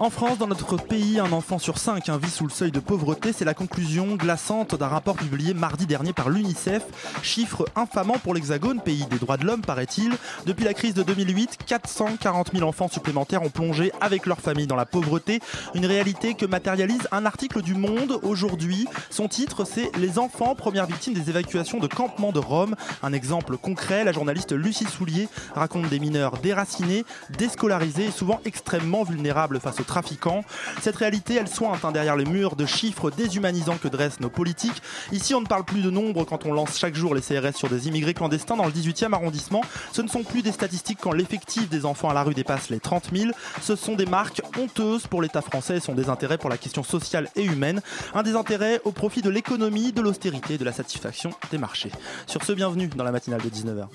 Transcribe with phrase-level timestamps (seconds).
[0.00, 2.80] En France, dans notre pays, un enfant sur cinq hein, vit sous le seuil de
[2.80, 3.34] pauvreté.
[3.34, 6.84] C'est la conclusion glaçante d'un rapport publié mardi dernier par l'UNICEF.
[7.22, 10.10] Chiffre infamant pour l'Hexagone, pays des droits de l'homme, paraît-il.
[10.46, 14.74] Depuis la crise de 2008, 440 000 enfants supplémentaires ont plongé avec leur famille dans
[14.74, 15.40] la pauvreté.
[15.74, 18.88] Une réalité que matérialise un article du Monde aujourd'hui.
[19.10, 22.74] Son titre, c'est Les enfants, premières victimes des évacuations de campements de Rome.
[23.02, 27.04] Un exemple concret, la journaliste Lucie Soulier raconte des mineurs déracinés,
[27.36, 30.44] déscolarisés et souvent extrêmement vulnérables face aux trafiquants.
[30.80, 34.80] Cette réalité, elle sointe hein, derrière les murs de chiffres déshumanisants que dressent nos politiques.
[35.10, 37.68] Ici, on ne parle plus de nombre quand on lance chaque jour les CRS sur
[37.68, 39.62] des immigrés clandestins dans le 18e arrondissement.
[39.92, 42.78] Ce ne sont plus des statistiques quand l'effectif des enfants à la rue dépasse les
[42.78, 43.32] 30 000.
[43.60, 47.28] Ce sont des marques honteuses pour l'État français et son désintérêt pour la question sociale
[47.34, 47.82] et humaine.
[48.14, 51.90] Un désintérêt au profit de l'économie, de l'austérité et de la satisfaction des marchés.
[52.28, 53.86] Sur ce, bienvenue dans la matinale de 19h.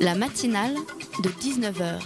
[0.00, 0.74] La matinale
[1.22, 2.00] de 19h,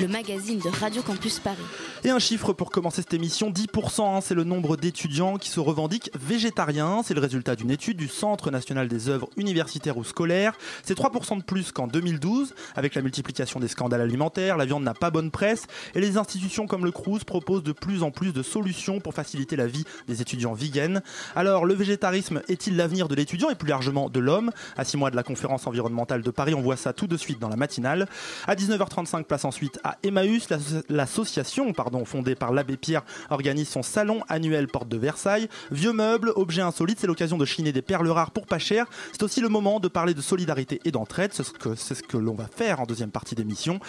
[0.00, 1.56] le magazine de Radio Campus Paris.
[2.04, 5.58] Et un chiffre pour commencer cette émission, 10%, hein, c'est le nombre d'étudiants qui se
[5.58, 7.02] revendiquent végétariens.
[7.04, 10.52] C'est le résultat d'une étude du Centre national des œuvres universitaires ou scolaires.
[10.84, 14.94] C'est 3% de plus qu'en 2012, avec la multiplication des scandales alimentaires, la viande n'a
[14.94, 18.44] pas bonne presse, et les institutions comme le Crous proposent de plus en plus de
[18.44, 21.00] solutions pour faciliter la vie des étudiants vegans.
[21.34, 24.52] Alors, le végétarisme est-il l'avenir de l'étudiant et plus largement de l'homme?
[24.76, 27.40] À six mois de la conférence environnementale de Paris, on voit ça tout de suite
[27.40, 28.06] dans la matinale.
[28.46, 31.72] À 19h35, place ensuite à Emmaüs, l'asso- l'association
[32.04, 35.48] fondée par l'abbé Pierre organise son salon annuel porte de Versailles.
[35.70, 38.86] Vieux meubles, objets insolites, c'est l'occasion de chiner des perles rares pour pas cher.
[39.12, 42.02] C'est aussi le moment de parler de solidarité et d'entraide, c'est ce que, c'est ce
[42.02, 43.80] que l'on va faire en deuxième partie d'émission.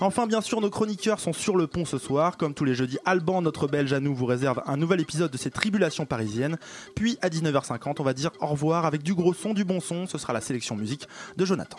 [0.00, 2.36] Enfin, bien sûr, nos chroniqueurs sont sur le pont ce soir.
[2.36, 5.36] Comme tous les jeudis, Alban, notre belge à nous, vous réserve un nouvel épisode de
[5.38, 6.58] ses tribulations parisiennes.
[6.96, 10.06] Puis à 19h50, on va dire au revoir avec du gros son, du bon son.
[10.06, 11.78] Ce sera la sélection musique de Jonathan.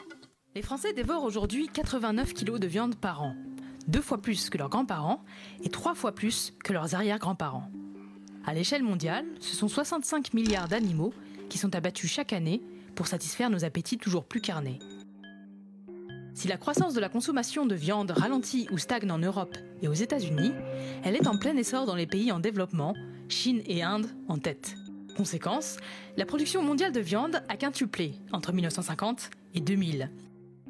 [0.56, 3.36] Les Français dévorent aujourd'hui 89 kilos de viande par an,
[3.88, 5.24] deux fois plus que leurs grands-parents
[5.64, 7.72] et trois fois plus que leurs arrière-grands-parents.
[8.46, 11.12] À l'échelle mondiale, ce sont 65 milliards d'animaux
[11.50, 12.62] qui sont abattus chaque année
[12.94, 14.78] pour satisfaire nos appétits toujours plus carnés.
[16.36, 19.94] Si la croissance de la consommation de viande ralentit ou stagne en Europe et aux
[19.94, 20.52] États-Unis,
[21.04, 22.94] elle est en plein essor dans les pays en développement,
[23.28, 24.76] Chine et Inde en tête.
[25.18, 25.78] Conséquence,
[26.16, 30.12] la production mondiale de viande a quintuplé entre 1950 et 2000.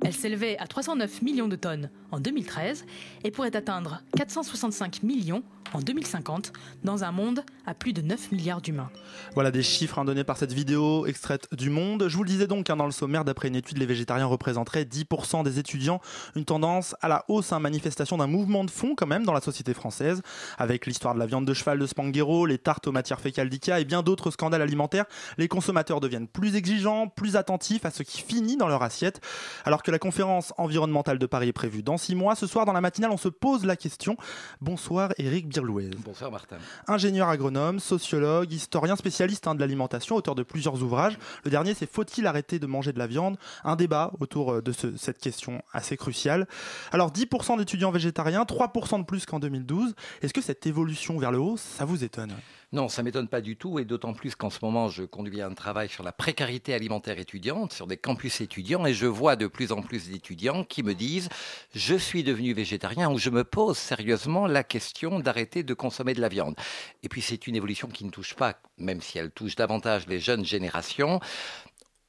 [0.02, 2.86] Elle s'élevait à 309 millions de tonnes en 2013
[3.24, 5.44] et pourrait atteindre 465 millions
[5.74, 8.90] en 2050 dans un monde à plus de 9 milliards d'humains.
[9.34, 12.08] Voilà des chiffres hein, donnés par cette vidéo extraite du Monde.
[12.08, 14.84] Je vous le disais donc hein, dans le sommaire, d'après une étude, les végétariens représenteraient
[14.84, 16.02] 10% des étudiants.
[16.36, 19.42] Une tendance à la hausse, hein, manifestation d'un mouvement de fond quand même dans la
[19.42, 20.22] société française,
[20.58, 23.80] avec l'histoire de la viande de cheval de Spanghero, les tartes aux matières fécales d'IKEA
[23.80, 25.06] et bien d'autres scandales alimentaires.
[25.38, 29.22] Les consommateurs deviennent plus exigeants, plus attentifs à ce qui finit dans leur assiette.
[29.66, 32.74] Alors que la conférence environnementale de Paris est prévue dans six mois, ce soir dans
[32.74, 34.16] la matinale, on se pose la question.
[34.62, 35.92] Bonsoir Eric Birlouez.
[36.06, 36.58] Bonsoir Martin.
[36.88, 41.18] Ingénieur agronome, sociologue, historien spécialiste hein, de l'alimentation, auteur de plusieurs ouvrages.
[41.44, 43.38] Le dernier, c'est Faut-il arrêter de manger de la viande?
[43.64, 46.48] Un débat autour euh, de ce- cette question assez cruciale.
[46.92, 49.94] Alors, 10% d'étudiants végétariens, 3% de plus qu'en 2012.
[50.22, 52.34] Est-ce que cette évolution vers le haut, ça vous étonne?
[52.74, 55.54] Non, ça m'étonne pas du tout, et d'autant plus qu'en ce moment, je conduis un
[55.54, 59.72] travail sur la précarité alimentaire étudiante, sur des campus étudiants, et je vois de plus
[59.72, 61.30] en plus d'étudiants qui me disent
[61.76, 66.22] Je suis devenu végétarien, ou je me pose sérieusement la question d'arrêter de consommer de
[66.22, 66.56] la viande.
[67.04, 70.20] Et puis, c'est une évolution qui ne touche pas, même si elle touche davantage les
[70.20, 71.20] jeunes générations.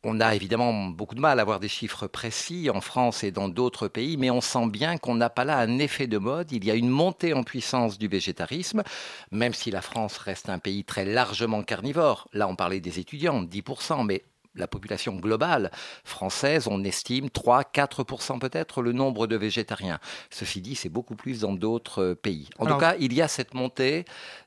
[0.07, 3.49] On a évidemment beaucoup de mal à avoir des chiffres précis en France et dans
[3.49, 6.53] d'autres pays, mais on sent bien qu'on n'a pas là un effet de mode.
[6.53, 8.83] Il y a une montée en puissance du végétarisme,
[9.31, 12.29] même si la France reste un pays très largement carnivore.
[12.35, 14.25] Là, on parlait des étudiants, 10%, mais
[14.57, 15.71] la population globale
[16.05, 19.99] française, on estime 3-4% peut-être le nombre de végétariens.
[20.31, 22.51] Ceci dit, c'est beaucoup plus dans d'autres pays.
[22.59, 24.05] En Alors- tout cas, il y a cette montée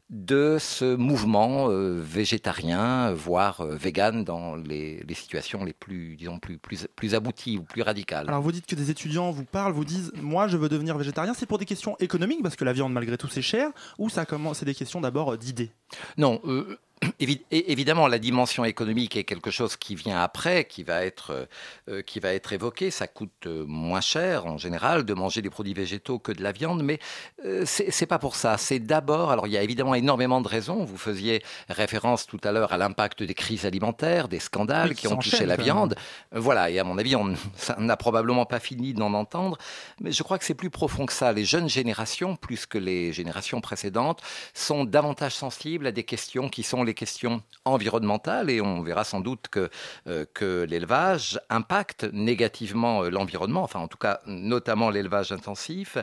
[0.09, 6.39] de ce mouvement euh, végétarien, voire euh, vegan dans les, les, situations les plus, disons,
[6.39, 8.25] plus, plus, plus abouties ou plus radicales.
[8.29, 11.33] Alors vous dites que des étudiants vous parlent, vous disent moi je veux devenir végétarien,
[11.33, 14.25] c'est pour des questions économiques parce que la viande malgré tout c'est cher, ou ça
[14.25, 15.71] commence, c'est des questions d'abord euh, d'idées?
[16.17, 16.77] Non, euh,
[17.19, 21.47] Évidemment, la dimension économique est quelque chose qui vient après, qui va être,
[21.89, 22.89] euh, qui va être évoqué.
[22.89, 26.51] Ça coûte euh, moins cher en général de manger des produits végétaux que de la
[26.51, 26.99] viande, mais
[27.45, 28.57] euh, c'est pas pour ça.
[28.57, 30.85] C'est d'abord, alors il y a évidemment énormément de raisons.
[30.85, 35.17] Vous faisiez référence tout à l'heure à l'impact des crises alimentaires, des scandales qui, ont
[35.17, 35.95] touché la viande.
[36.31, 37.35] Voilà, et à mon avis, on
[37.77, 39.57] n'a probablement pas fini d'en entendre,
[40.01, 41.31] mais je crois que c'est plus profond que ça.
[41.31, 44.21] Les jeunes générations, plus que les générations précédentes,
[44.55, 49.19] sont davantage sensibles à des questions qui sont les questions environnementales et on verra sans
[49.19, 49.69] doute que,
[50.07, 55.97] euh, que l'élevage impacte négativement euh, l'environnement, enfin en tout cas notamment l'élevage intensif.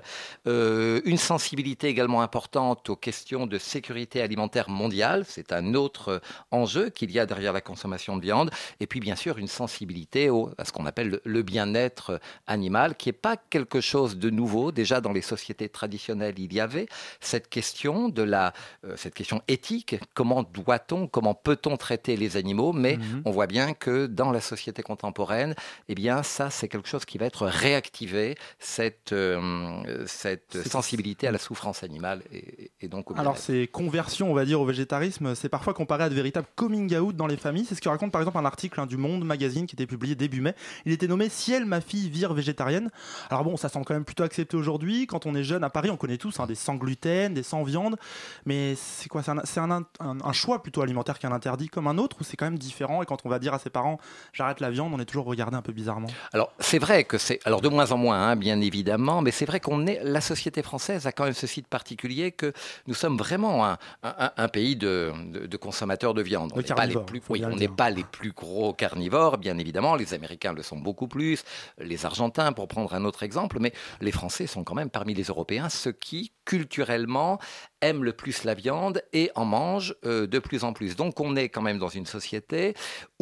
[0.46, 6.20] Euh, une sensibilité également importante aux questions de sécurité alimentaire mondiale, c'est un autre
[6.50, 8.50] enjeu qu'il y a derrière la consommation de viande.
[8.80, 13.14] Et puis bien sûr une sensibilité à ce qu'on appelle le, bien-être animal, qui n'est
[13.14, 14.70] pas quelque chose de nouveau.
[14.70, 16.86] Déjà dans les sociétés traditionnelles, il y avait
[17.20, 18.52] cette question de la,
[18.96, 20.73] cette question éthique, comment doit
[21.10, 23.22] comment peut-on traiter les animaux, mais mhm.
[23.24, 25.54] on voit bien que dans la société contemporaine,
[25.88, 31.32] eh bien ça c'est quelque chose qui va être réactivé, cette, euh, cette sensibilité à
[31.32, 35.48] la souffrance animale et, donc au Alors ces conversions, on va dire, au végétarisme, c'est
[35.48, 37.64] parfois comparé à de véritables coming out dans les familles.
[37.66, 40.14] C'est ce que raconte par exemple un article hein, du Monde Magazine qui était publié
[40.14, 40.54] début mai.
[40.84, 42.90] Il était nommé Ciel, ma fille vire végétarienne.
[43.30, 45.06] Alors bon, ça semble quand même plutôt accepté aujourd'hui.
[45.06, 47.62] Quand on est jeune à Paris, on connaît tous hein, des sans gluten, des sans
[47.62, 47.96] viande,
[48.44, 52.16] mais c'est quoi C'est un, un, un choix plutôt alimentaire qu'un interdit comme un autre
[52.20, 53.98] ou c'est quand même différent et quand on va dire à ses parents
[54.32, 56.08] j'arrête la viande, on est toujours regardé un peu bizarrement?
[56.32, 59.44] Alors c'est vrai que c'est alors de moins en moins hein, bien évidemment, mais c'est
[59.44, 62.52] vrai qu'on est la société française a quand même ce site particulier que
[62.86, 66.52] nous sommes vraiment un, un, pays de, de, consommateurs de viande.
[66.54, 69.94] On n'est pas les plus oui, on n'est pas les plus gros carnivores bien évidemment,
[69.94, 71.44] les Américains le sont beaucoup plus,
[71.78, 75.24] les Argentins pour prendre un autre exemple, mais les Français sont quand même parmi les
[75.24, 77.38] Européens ceux qui culturellement
[77.80, 80.94] aiment le plus la viande et en mangent euh, de plus en plus.
[80.94, 82.74] Donc on est quand même dans une société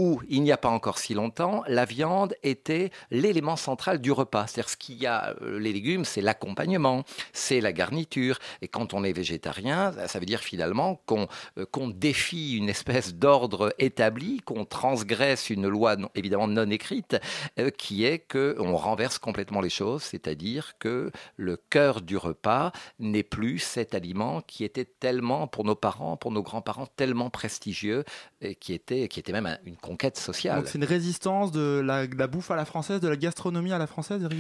[0.03, 4.49] où il n'y a pas encore si longtemps, la viande était l'élément central du repas.
[4.49, 8.39] C'est-à-dire ce qu'il y a, euh, les légumes, c'est l'accompagnement, c'est la garniture.
[8.63, 11.29] Et quand on est végétarien, ça veut dire finalement qu'on
[11.59, 17.17] euh, qu'on défie une espèce d'ordre établi, qu'on transgresse une loi évidemment non écrite,
[17.79, 23.23] qui est que on renverse complètement les choses, c'est-à-dire que le cœur du repas n'est
[23.23, 28.05] plus cet aliment qui était tellement, pour nos parents, pour nos grands-parents, tellement prestigieux,
[28.41, 30.57] et qui était, qui était même une conquête sociale.
[30.57, 33.87] Donc c'est une résistance de la, bouffe à la française, de la gastronomie à la
[33.87, 34.39] française, Eric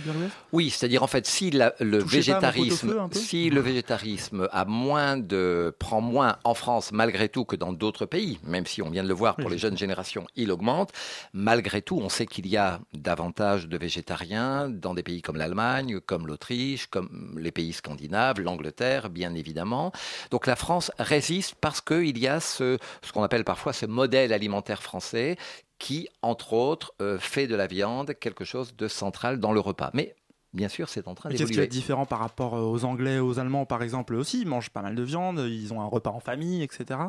[0.52, 6.36] Oui, c'est-à-dire en fait, si le végétarisme, si le végétarisme a moins de, prend moins
[6.44, 9.36] en France malgré tout que dans d'autres pays, même si on vient de le voir
[9.36, 10.90] pour les jeunes générations, il augmente.
[11.34, 16.00] Malgré tout, on sait qu'il y a davantage de végétariens dans des pays comme l'Allemagne,
[16.00, 19.92] comme l'Autriche, comme les pays scandinaves, l'Angleterre, bien évidemment.
[20.30, 24.32] Donc la France résiste parce qu'il y a ce, ce qu'on appelle parfois ce modèle
[24.32, 25.31] alimentaire français
[25.78, 29.90] qui, entre autres, euh, fait de la viande quelque chose de central dans le repas.
[29.94, 30.14] Mais
[30.52, 31.46] bien sûr, c'est en train d'évoluer.
[31.46, 34.46] Qu'est-ce qui est différent par rapport euh, aux Anglais, aux Allemands, par exemple, aussi Ils
[34.46, 37.00] mangent pas mal de viande, ils ont un repas en famille, etc.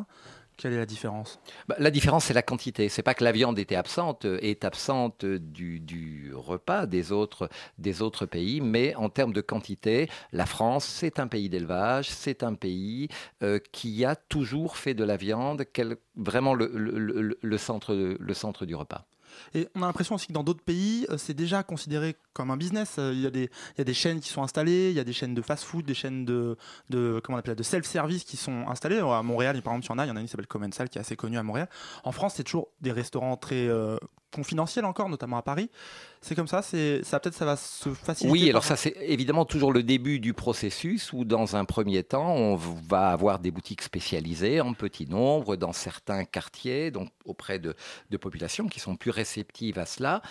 [0.56, 2.88] Quelle est la différence bah, La différence, c'est la quantité.
[2.88, 7.48] C'est pas que la viande était absente, euh, est absente du, repas des autres,
[8.26, 13.08] pays, mais en termes de quantité, la France, c'est un pays d'élevage, c'est un pays
[13.42, 15.66] euh, qui a toujours fait de la viande
[16.16, 19.06] vraiment le centre du repas.
[19.54, 22.56] Et on a l'impression aussi que dans d'autres pays, euh, c'est déjà considéré comme un
[22.56, 22.94] business.
[22.98, 25.04] Il y, a des, il y a des chaînes qui sont installées, il y a
[25.04, 26.56] des chaînes de fast-food, des chaînes de,
[26.90, 28.98] de, comment on appelle, de self-service qui sont installées.
[28.98, 30.06] À Montréal, par exemple, il y en a.
[30.06, 31.68] Il y en a une qui s'appelle Commensal qui est assez connue à Montréal.
[32.04, 33.96] En France, c'est toujours des restaurants très euh,
[34.34, 35.70] confidentiels encore, notamment à Paris.
[36.20, 38.32] C'est comme ça, c'est ça peut-être ça va se faciliter.
[38.32, 42.34] Oui, alors ça c'est évidemment toujours le début du processus où dans un premier temps
[42.34, 47.74] on va avoir des boutiques spécialisées en petit nombre dans certains quartiers, donc auprès de,
[48.10, 50.22] de populations qui sont plus réceptives à cela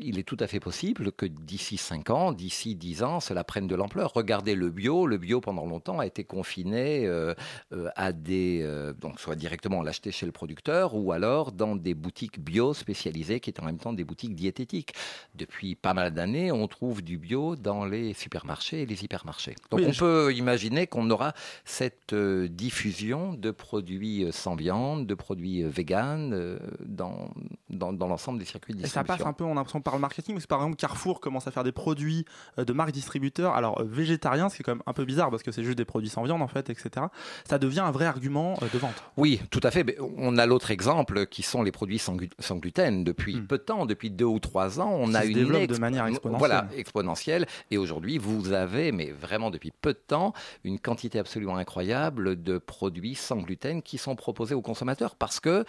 [0.00, 3.66] il est tout à fait possible que d'ici 5 ans, d'ici 10 ans, cela prenne
[3.66, 4.12] de l'ampleur.
[4.14, 5.06] Regardez le bio.
[5.06, 7.34] Le bio, pendant longtemps, a été confiné euh,
[7.72, 8.60] euh, à des.
[8.62, 13.40] Euh, donc, soit directement l'acheter chez le producteur ou alors dans des boutiques bio spécialisées
[13.40, 14.92] qui étaient en même temps des boutiques diététiques.
[15.34, 19.54] Depuis pas mal d'années, on trouve du bio dans les supermarchés et les hypermarchés.
[19.70, 21.32] Donc, on peut imaginer qu'on aura
[21.64, 27.30] cette diffusion de produits sans viande, de produits véganes dans,
[27.70, 29.14] dans, l'ensemble des circuits de distribution.
[29.14, 30.76] Et ça passe un peu, on a l'impression on parle marketing, parce que par exemple
[30.76, 32.24] Carrefour commence à faire des produits
[32.58, 35.30] euh, de marque distributeur, alors euh, végétarien, ce qui est quand même un peu bizarre
[35.30, 37.06] parce que c'est juste des produits sans viande en fait, etc.
[37.48, 39.02] Ça devient un vrai argument euh, de vente.
[39.16, 39.84] Oui, tout à fait.
[39.84, 43.04] Mais on a l'autre exemple qui sont les produits sans, glu- sans gluten.
[43.04, 43.46] Depuis Hmm.
[43.46, 46.38] peu de temps, depuis deux ou trois ans, on a se une de manière exponentielle.
[46.38, 47.46] Voilà, exponentielle.
[47.70, 50.32] Et aujourd'hui, vous avez, mais vraiment depuis peu de temps,
[50.64, 55.64] une quantité absolument incroyable de produits sans gluten qui sont proposés aux consommateurs parce que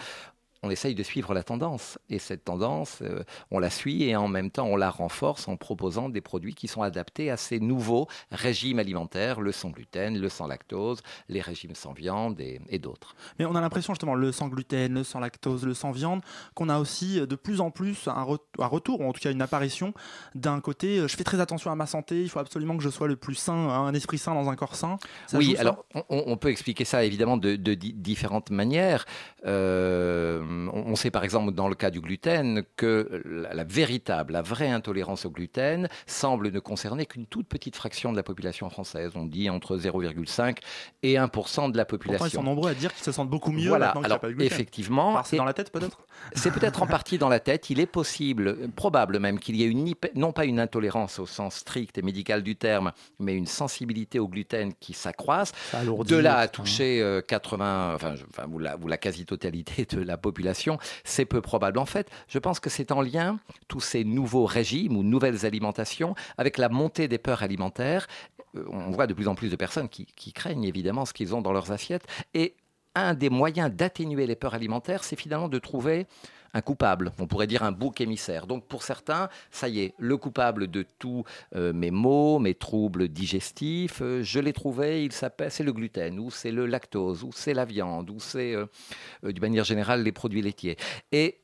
[0.63, 1.97] on essaye de suivre la tendance.
[2.09, 5.55] Et cette tendance, euh, on la suit et en même temps, on la renforce en
[5.57, 10.29] proposant des produits qui sont adaptés à ces nouveaux régimes alimentaires, le sans gluten, le
[10.29, 13.15] sans lactose, les régimes sans viande et, et d'autres.
[13.37, 16.21] Mais on a l'impression justement le sans gluten, le sans lactose, le sans viande,
[16.55, 19.21] qu'on a aussi euh, de plus en plus un, re- un retour, ou en tout
[19.21, 19.93] cas une apparition
[20.35, 22.89] d'un côté, euh, je fais très attention à ma santé, il faut absolument que je
[22.89, 24.97] sois le plus sain, hein, un esprit sain dans un corps sain.
[25.27, 29.05] Ça oui, alors on, on peut expliquer ça évidemment de, de di- différentes manières.
[29.45, 34.33] Euh, on, on sait par exemple dans le cas du gluten que la, la véritable,
[34.33, 38.69] la vraie intolérance au gluten semble ne concerner qu'une toute petite fraction de la population
[38.69, 39.11] française.
[39.15, 40.57] On dit entre 0,5
[41.03, 42.43] et 1% de la Pourtant, ils sont population.
[42.43, 44.33] nombreux à dire qu'ils se sentent beaucoup mieux Voilà, maintenant qu'il n'y a pas de
[44.33, 44.45] gluten.
[44.47, 45.99] effectivement, Alors, c'est dans la tête peut-être?
[46.33, 47.69] C'est peut-être en partie dans la tête.
[47.69, 51.25] Il est possible, euh, probable même, qu'il y ait une non pas une intolérance au
[51.25, 55.51] sens strict et médical du terme, mais une sensibilité au gluten qui s'accroisse.
[56.03, 56.51] De là à etc.
[56.61, 61.25] toucher euh, 80, enfin, je- enfin, ou la, ou la quasi-totalité de la population, c'est
[61.25, 61.79] peu probable.
[61.79, 66.15] En fait, je pense que c'est en lien, tous ces nouveaux régimes ou nouvelles alimentations,
[66.37, 68.07] avec la montée des peurs alimentaires.
[68.55, 71.35] Euh, On voit de plus en plus de personnes qui, qui craignent évidemment ce qu'ils
[71.35, 72.05] ont dans leurs assiettes.
[72.33, 72.55] Et
[72.99, 76.07] un des moyens d'atténuer les peurs alimentaires, c'est finalement de trouver
[76.53, 78.47] un coupable, on pourrait dire un bouc émissaire.
[78.47, 81.23] Donc pour certains, ça y est, le coupable de tous
[81.55, 86.19] euh, mes maux, mes troubles digestifs, euh, je l'ai trouvé, il s'appelle, c'est le gluten,
[86.19, 88.65] ou c'est le lactose, ou c'est la viande, ou c'est, euh,
[89.23, 90.77] d'une manière générale, les produits laitiers.
[91.11, 91.39] Et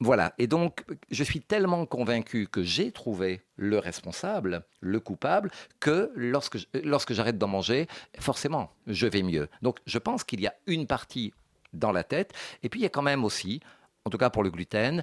[0.00, 5.50] voilà, et donc je suis tellement convaincu que j'ai trouvé le responsable, le coupable,
[5.80, 7.88] que lorsque, je- lorsque j'arrête d'en manger,
[8.20, 9.48] forcément, je vais mieux.
[9.60, 11.32] Donc je pense qu'il y a une partie
[11.72, 13.60] dans la tête, et puis il y a quand même aussi,
[14.04, 15.02] en tout cas pour le gluten,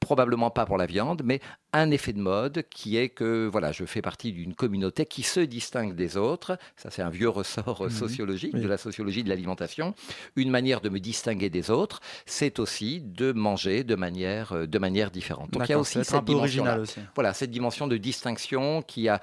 [0.00, 1.40] probablement pas pour la viande, mais
[1.72, 5.40] un effet de mode qui est que voilà, je fais partie d'une communauté qui se
[5.40, 6.58] distingue des autres.
[6.76, 7.90] Ça, c'est un vieux ressort euh, Mhm.
[7.90, 8.60] sociologique Oui.
[8.62, 9.94] de la sociologie de l'alimentation.
[10.36, 14.78] Une manière de me distinguer des autres, c'est aussi de manger de manière, euh, de
[14.78, 15.50] manière différente.
[15.52, 17.00] Donc il y a aussi cette dimension aussi.
[17.14, 19.20] Voilà, cette dimension de distinction qui a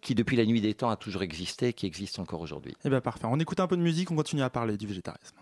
[0.00, 2.74] qui depuis la nuit des temps a toujours existé, qui existe encore aujourd'hui.
[2.84, 5.36] Eh bien parfait, on écoute un peu de musique, on continue à parler du végétarisme.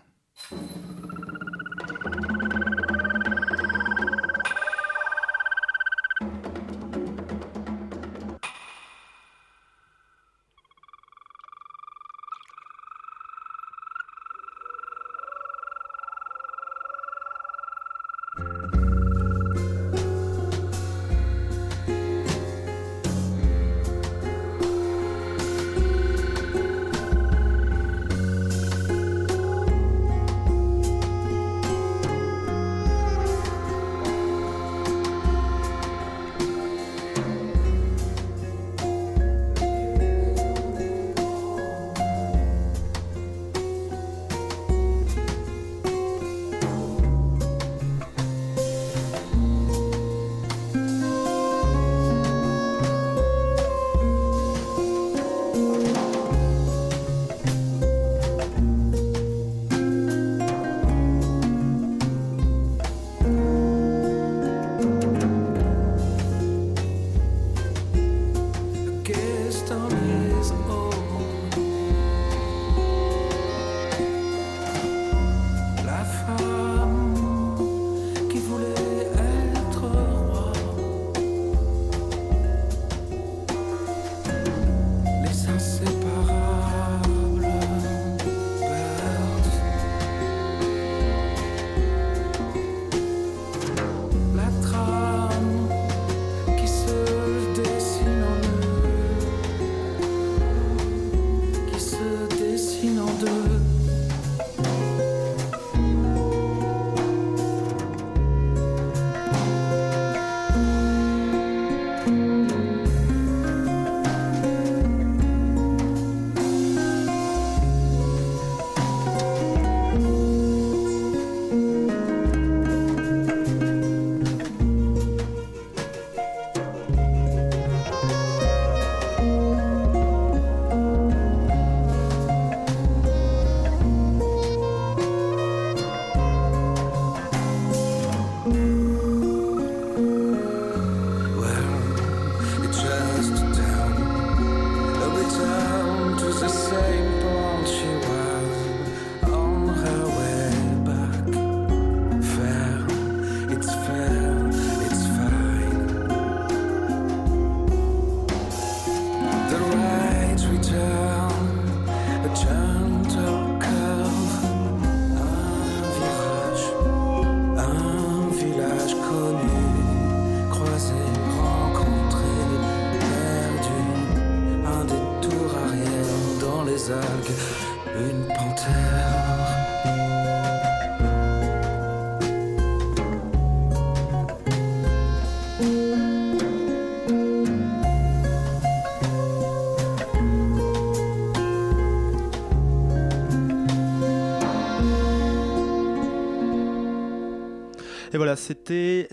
[198.21, 199.07] Voilà, c'était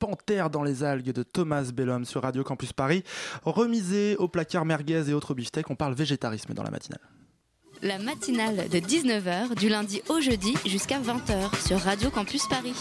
[0.00, 3.04] Panthère dans les algues de Thomas Bellum sur Radio Campus Paris,
[3.44, 5.70] remisé au placard merguez et autres beefsteaks.
[5.70, 6.98] On parle végétarisme dans la matinale.
[7.82, 12.74] La matinale de 19h du lundi au jeudi jusqu'à 20h sur Radio Campus Paris.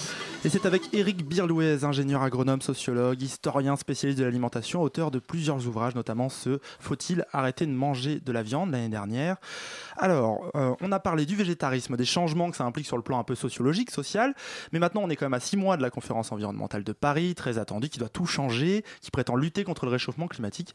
[0.47, 5.67] Et c'est avec Éric Birlouez, ingénieur agronome, sociologue, historien spécialiste de l'alimentation, auteur de plusieurs
[5.67, 9.35] ouvrages, notamment ce Faut-il arrêter de manger de la viande l'année dernière
[9.97, 13.19] Alors, euh, on a parlé du végétarisme, des changements que ça implique sur le plan
[13.19, 14.33] un peu sociologique, social,
[14.71, 17.35] mais maintenant on est quand même à six mois de la conférence environnementale de Paris,
[17.35, 20.73] très attendue, qui doit tout changer, qui prétend lutter contre le réchauffement climatique.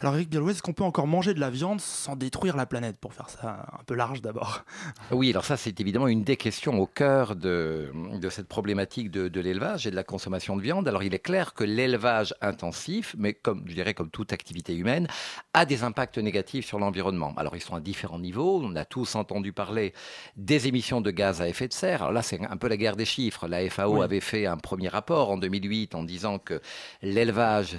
[0.00, 2.98] Alors Éric Birlouez, est-ce qu'on peut encore manger de la viande sans détruire la planète,
[2.98, 4.64] pour faire ça un peu large d'abord?
[5.12, 9.28] Oui, alors ça c'est évidemment une des questions au cœur de, de cette problématique de,
[9.28, 10.88] de l'élevage et de la consommation de viande.
[10.88, 15.06] Alors il est clair que l'élevage intensif, mais comme je dirais comme toute activité humaine,
[15.54, 17.34] a des impacts négatifs sur l'environnement.
[17.36, 18.60] Alors ils sont à différents niveaux.
[18.64, 19.92] On a tous entendu parler
[20.36, 22.02] des émissions de gaz à effet de serre.
[22.02, 23.46] Alors là c'est un peu la guerre des chiffres.
[23.46, 24.02] La FAO Oui.
[24.02, 26.60] avait fait un premier rapport en 2008 en disant que
[27.02, 27.76] l'élevage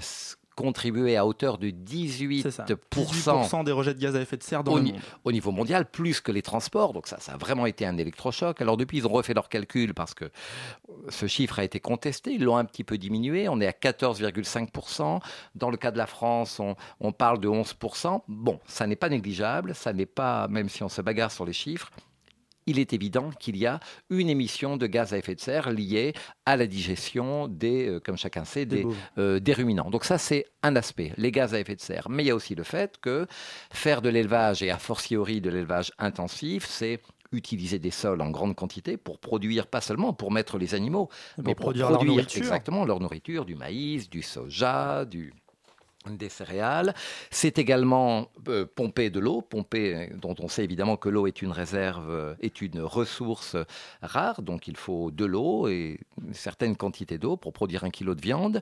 [0.56, 2.66] contribuait à hauteur de 18%, C'est ça.
[2.66, 5.02] 18% des rejets de gaz à effet de serre dans au, le ni- monde.
[5.26, 6.94] au niveau mondial, plus que les transports.
[6.94, 8.62] Donc ça, ça a vraiment été un électrochoc.
[8.62, 10.26] Alors depuis, ils ont refait leurs calculs parce que
[11.10, 12.34] ce chiffre a été contesté.
[12.34, 13.48] Ils l'ont un petit peu diminué.
[13.50, 15.20] On est à 14,5%.
[15.56, 18.22] Dans le cas de la France, on, on parle de 11%.
[18.28, 19.76] Bon, ça n'est pas négligeable.
[19.76, 21.90] Ça n'est pas, même si on se bagarre sur les chiffres,
[22.66, 23.80] il est évident qu'il y a
[24.10, 26.14] une émission de gaz à effet de serre liée
[26.46, 28.86] à la digestion des, euh, comme chacun sait, Des
[29.18, 29.90] euh, des ruminants.
[29.90, 32.10] Donc ça, c'est un aspect, les gaz à effet de serre.
[32.10, 33.28] Mais il y a aussi le fait que
[33.72, 37.00] faire de l'élevage, et a fortiori de l'élevage intensif, c'est
[37.32, 41.56] utiliser des sols en grande quantité pour produire, pas seulement pour mettre les animaux, mais
[41.56, 42.42] pour produire produire, leur nourriture.
[42.44, 45.34] exactement leur nourriture, du maïs, du soja, du
[46.12, 46.94] des céréales.
[47.32, 51.42] C'est également euh, pomper de l'eau, pomper, euh, dont on sait évidemment que l'eau est
[51.42, 53.56] une réserve, euh, est une ressource
[54.02, 58.16] rare, donc il faut de l'eau et une certaine quantité d'eau pour produire un kilo
[58.16, 58.62] de viande.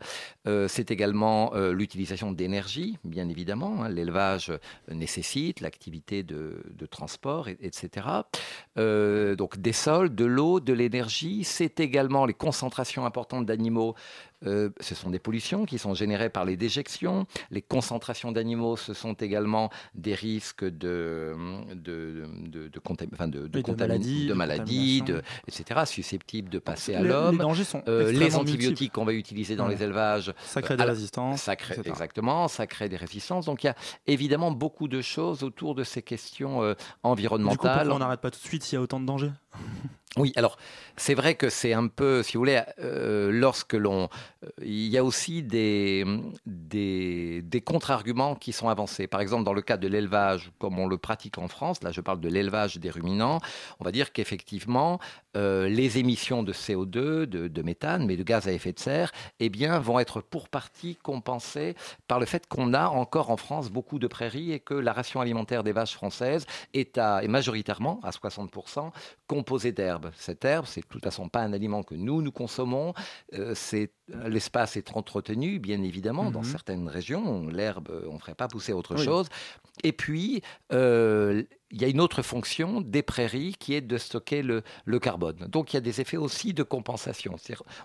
[0.68, 3.84] C'est également l'utilisation d'énergie, bien évidemment.
[3.84, 3.90] hein.
[3.90, 4.52] L'élevage
[4.90, 8.08] nécessite l'activité de, transport, et- etc.
[8.78, 11.44] Donc des sols, de l'eau, de l'énergie.
[11.44, 13.96] C'est également les concentrations importantes d'animaux.
[14.48, 17.28] Euh, ce sont des pollutions qui sont générées par les déjections.
[17.52, 21.36] Les concentrations d'animaux, ce sont également des risques de,
[21.76, 22.72] de, de, de,
[23.14, 25.34] enfin, de, contamin- maladies, de de maladies, de- contamination.
[25.48, 27.36] etc., susceptibles de passer à l'homme.
[27.36, 29.76] Les dangers sont Euh, les antibiotiques qu'on va utiliser dans Ouais.
[29.76, 31.42] les élevages, Ça crée euh, des à la- résistances.
[31.42, 33.46] ça crée, exactement, ça crée des résistances.
[33.46, 33.76] Donc il y a
[34.08, 37.92] évidemment beaucoup de choses autour de ces questions euh, Du coup, environnementales.
[37.92, 39.32] on n'arrête pas tout de suite s'il y a autant de dangers?
[40.18, 40.58] Oui, alors
[40.98, 44.10] c'est vrai que c'est un peu, si vous voulez, euh, lorsque l'on,
[44.44, 46.04] euh, il y a aussi des
[46.46, 49.08] des, des contre-arguments qui sont avancés.
[49.08, 52.02] Par exemple, dans le cas de l'élevage, comme on le pratique en France, là je
[52.02, 53.40] parle de l'élevage des ruminants,
[53.80, 55.00] on va dire qu'effectivement
[55.38, 59.14] euh, les émissions de CO2, de, de méthane, mais de gaz à effet de serre,
[59.40, 61.74] eh bien, vont être pour partie compensées
[62.10, 65.22] par le fait qu'on a encore en France beaucoup de prairies et que la ration
[65.22, 68.92] alimentaire des vaches françaises est, à, est majoritairement à 60%
[69.36, 70.12] composée d'herbes.
[70.18, 72.94] Cette herbe, c'est de toute façon pas un aliment que nous nous consommons.
[73.34, 73.92] Euh, c'est
[74.28, 76.52] l'espace est entretenu, bien évidemment, dans Mhm.
[76.56, 77.48] certaines régions.
[77.48, 79.06] L'herbe, on ne ferait pas pousser autre Oui.
[79.06, 79.28] chose.
[79.86, 80.42] Et puis,
[80.74, 85.00] euh, il y a une autre fonction des prairies qui est de stocker le, le
[85.00, 85.38] carbone.
[85.48, 87.36] Donc il y a des effets aussi de compensation.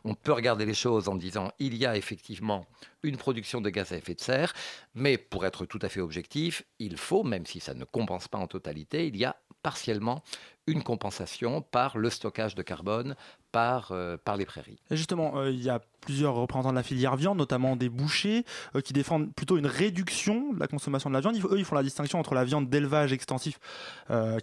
[0.02, 2.66] On peut regarder les choses en disant il y a effectivement
[3.04, 4.52] une production de gaz à effet de serre,
[4.94, 8.38] mais pour être tout à fait objectif, il faut, même si ça ne compense pas
[8.38, 9.36] en totalité, il y a
[9.70, 10.22] partiellement
[10.68, 13.16] une compensation par le stockage de carbone
[13.52, 14.78] par, euh, par les prairies.
[14.90, 18.44] Et justement, euh, il y a plusieurs représentants de la filière viande, notamment des bouchers,
[18.76, 21.36] euh, qui défendent plutôt une réduction de la consommation de la viande.
[21.36, 23.58] Ils- eux, ils font la distinction entre la viande d'élevage extensif,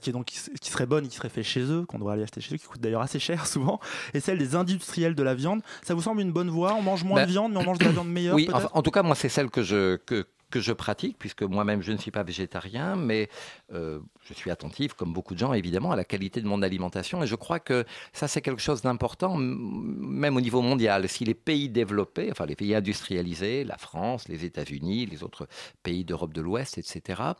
[0.01, 2.41] qui est donc qui, serait bonne, qui serait fait chez eux, qu'on devrait aller acheter
[2.41, 3.79] chez eux, qui coûte d'ailleurs assez cher souvent,
[4.13, 5.61] et celle des industriels de la viande.
[5.83, 6.73] Ça vous semble une bonne voie?
[6.73, 8.69] On mange moins Ben, de viande, mais on mange de la viande meilleure Oui, enfin,
[8.73, 11.91] en tout cas, moi, c'est celle que je, que, que je pratique, puisque moi-même, je
[11.91, 13.27] ne suis pas végétarien, mais
[13.73, 17.23] euh, je suis attentif, comme beaucoup de gens, évidemment, à la qualité de mon alimentation.
[17.23, 21.09] Et je crois que ça, c'est quelque chose d'important, même au niveau mondial.
[21.09, 25.47] Si les pays développés, enfin les pays industrialisés, la France, les États-Unis, les autres
[25.81, 27.33] pays d'Europe de l'Ouest, etc.,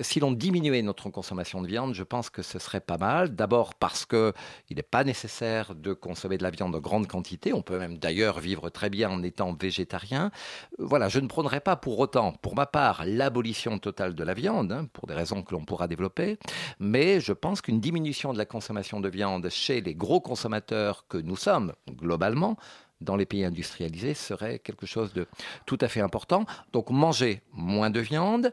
[0.00, 3.34] Si l'on diminuait notre consommation de viande, je pense que ce serait pas mal.
[3.34, 4.32] D'abord parce que
[4.68, 7.52] il n'est pas nécessaire de consommer de la viande en grande quantité.
[7.52, 10.30] On peut même d'ailleurs vivre très bien en étant végétarien.
[10.78, 14.72] Voilà, je ne prônerais pas pour autant, pour ma part, l'abolition totale de la viande,
[14.72, 16.38] hein, pour des raisons que l'on pourra développer.
[16.80, 21.18] Mais je pense qu'une diminution de la consommation de viande chez les gros consommateurs que
[21.18, 22.56] nous sommes, globalement,
[23.00, 25.26] dans les pays industrialisés serait quelque chose de
[25.66, 26.44] tout à fait important.
[26.72, 28.52] Donc manger moins de viande,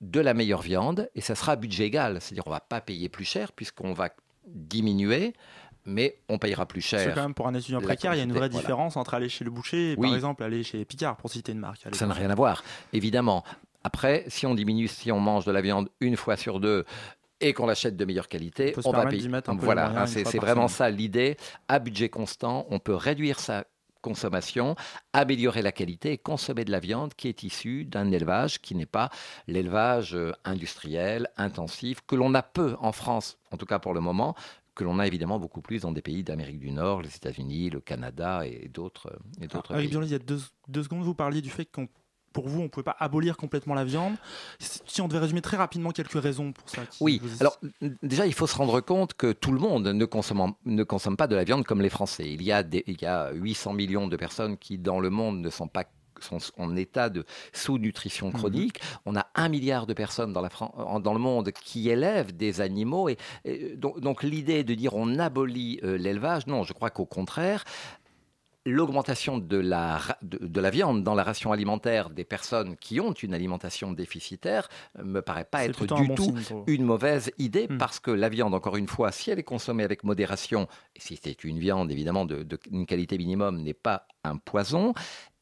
[0.00, 2.20] de la meilleure viande, et ça sera à budget égal.
[2.20, 4.10] C'est-à-dire on ne va pas payer plus cher puisqu'on va
[4.46, 5.34] diminuer
[5.86, 7.00] mais on payera plus cher.
[7.00, 9.28] C'est quand même pour un étudiant précaire, il y a une vraie différence entre aller
[9.28, 11.80] chez le boucher et par exemple aller chez Picard, pour citer une marque.
[11.92, 13.44] Ça n'a rien à voir, évidemment.
[13.82, 16.84] Après, si on diminue, si on mange de la viande une fois sur deux
[17.40, 19.30] et qu'on l'achète de meilleure qualité, on, va payer.
[19.54, 21.38] Voilà, hein, c'est vraiment ça l'idée.
[21.68, 23.64] À budget constant, on peut réduire sa
[24.00, 24.76] consommation,
[25.12, 28.86] améliorer la qualité et consommer de la viande qui est issue d'un élevage qui n'est
[28.86, 29.10] pas
[29.46, 34.00] l'élevage euh, industriel, intensif, que l'on a peu en France, en tout cas pour le
[34.00, 34.34] moment,
[34.74, 37.80] que l'on a évidemment beaucoup plus dans des pays d'Amérique du Nord, les États-Unis, le
[37.80, 39.90] Canada et d'autres pays.
[39.92, 41.88] il y a deux, deux, secondes, vous parliez du fait qu'on
[42.32, 44.14] pour vous, on ne pouvait pas abolir complètement la viande.
[44.58, 46.82] Si on devait résumer très rapidement quelques raisons pour ça.
[47.00, 47.58] Oui, alors
[48.02, 51.26] déjà, il faut se rendre compte que tout le monde ne consomme, ne consomme pas
[51.26, 52.30] de la viande comme les Français.
[52.30, 55.40] Il y, a des, il y a 800 millions de personnes qui, dans le monde,
[55.40, 55.84] ne sont pas
[56.22, 58.34] sont en état de sous-nutrition mhm.
[58.34, 58.80] chronique.
[59.06, 60.50] On a un milliard de personnes dans, la
[61.00, 63.08] dans, le monde qui élèvent des animaux.
[63.08, 63.16] Et,
[63.76, 67.64] donc, donc l'idée de dire on abolit euh, l'élevage, non, je crois qu'au contraire,
[68.66, 73.32] l'augmentation de la, de, la viande dans la ration alimentaire des personnes qui ont une
[73.32, 74.68] alimentation déficitaire
[74.98, 76.34] euh, me paraît pas être du tout
[76.66, 77.78] une mauvaise idée hmm.
[77.78, 81.18] parce que la viande, encore une fois, si elle est consommée avec modération, et si
[81.22, 84.92] c'est une viande évidemment d'une qualité minimum, n'est pas un poison,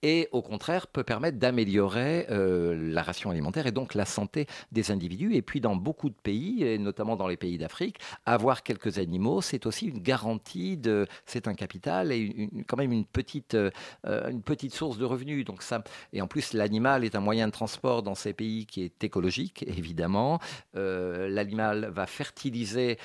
[0.02, 4.90] et au contraire peut permettre d'améliorer euh, la ration alimentaire et donc la santé des
[4.90, 5.34] individus.
[5.34, 9.40] Et puis dans beaucoup de pays, et notamment dans les pays d'Afrique, avoir quelques animaux,
[9.40, 13.70] c'est aussi une garantie de, c'est un capital et quand même une petite, euh,
[14.04, 15.44] une petite source de revenus.
[15.44, 15.82] Donc ça,
[16.12, 19.64] et en plus l'animal est un moyen de transport dans ces pays qui est écologique,
[19.66, 20.38] évidemment.
[20.76, 22.98] Euh, l'animal va fertiliser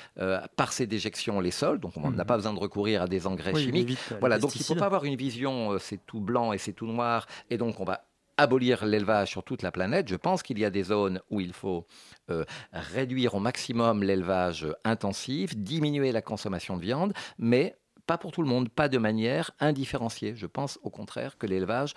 [0.56, 2.26] par ses déjections les sols, donc on n'a mmh.
[2.26, 3.96] pas besoin de recourir à des engrais chimiques.
[4.20, 6.83] Voilà, donc il ne faut pas avoir une vision, c'est tout blanc et c'est tout
[6.92, 10.08] noir, et donc on va abolir l'élevage sur toute la planète.
[10.08, 11.86] Je pense qu'il y a des zones où il faut
[12.30, 18.42] euh, réduire au maximum l'élevage intensif, diminuer la consommation de viande, mais pas pour tout
[18.42, 20.34] le monde, pas de manière indifférenciée.
[20.36, 21.94] Je pense au contraire que l'élevage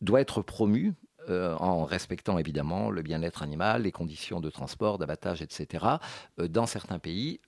[0.00, 0.94] doit être promu
[1.28, 5.84] euh, en respectant évidemment le bien-être animal, les conditions de transport, d'abattage, etc.
[6.38, 7.40] Euh, dans certains pays,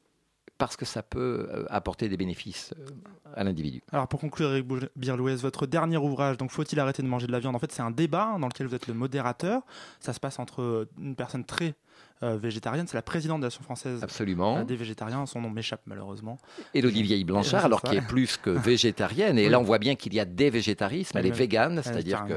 [0.62, 2.86] parce que ça peut euh, apporter des bénéfices euh,
[3.34, 3.82] à l'individu.
[3.90, 7.40] Alors pour conclure, Eric Birlouez, votre dernier ouvrage, donc faut-il arrêter de manger de la
[7.40, 7.56] viande?
[7.56, 9.62] En fait, c'est un débat dans lequel vous êtes le modérateur.
[9.98, 11.74] Ça se passe entre une personne très
[12.22, 12.86] euh, végétarienne.
[12.86, 14.62] C'est la présidente de l'Association française Absolument.
[14.62, 15.26] des végétariens.
[15.26, 16.38] Son nom m'échappe malheureusement.
[16.72, 19.38] Élodie Vieille-Blanchard, alors qui est plus que végétarienne.
[19.38, 21.18] Et là, on voit bien qu'il y a des végétarismes.
[21.18, 22.34] Elle est végane, c'est-à-dire que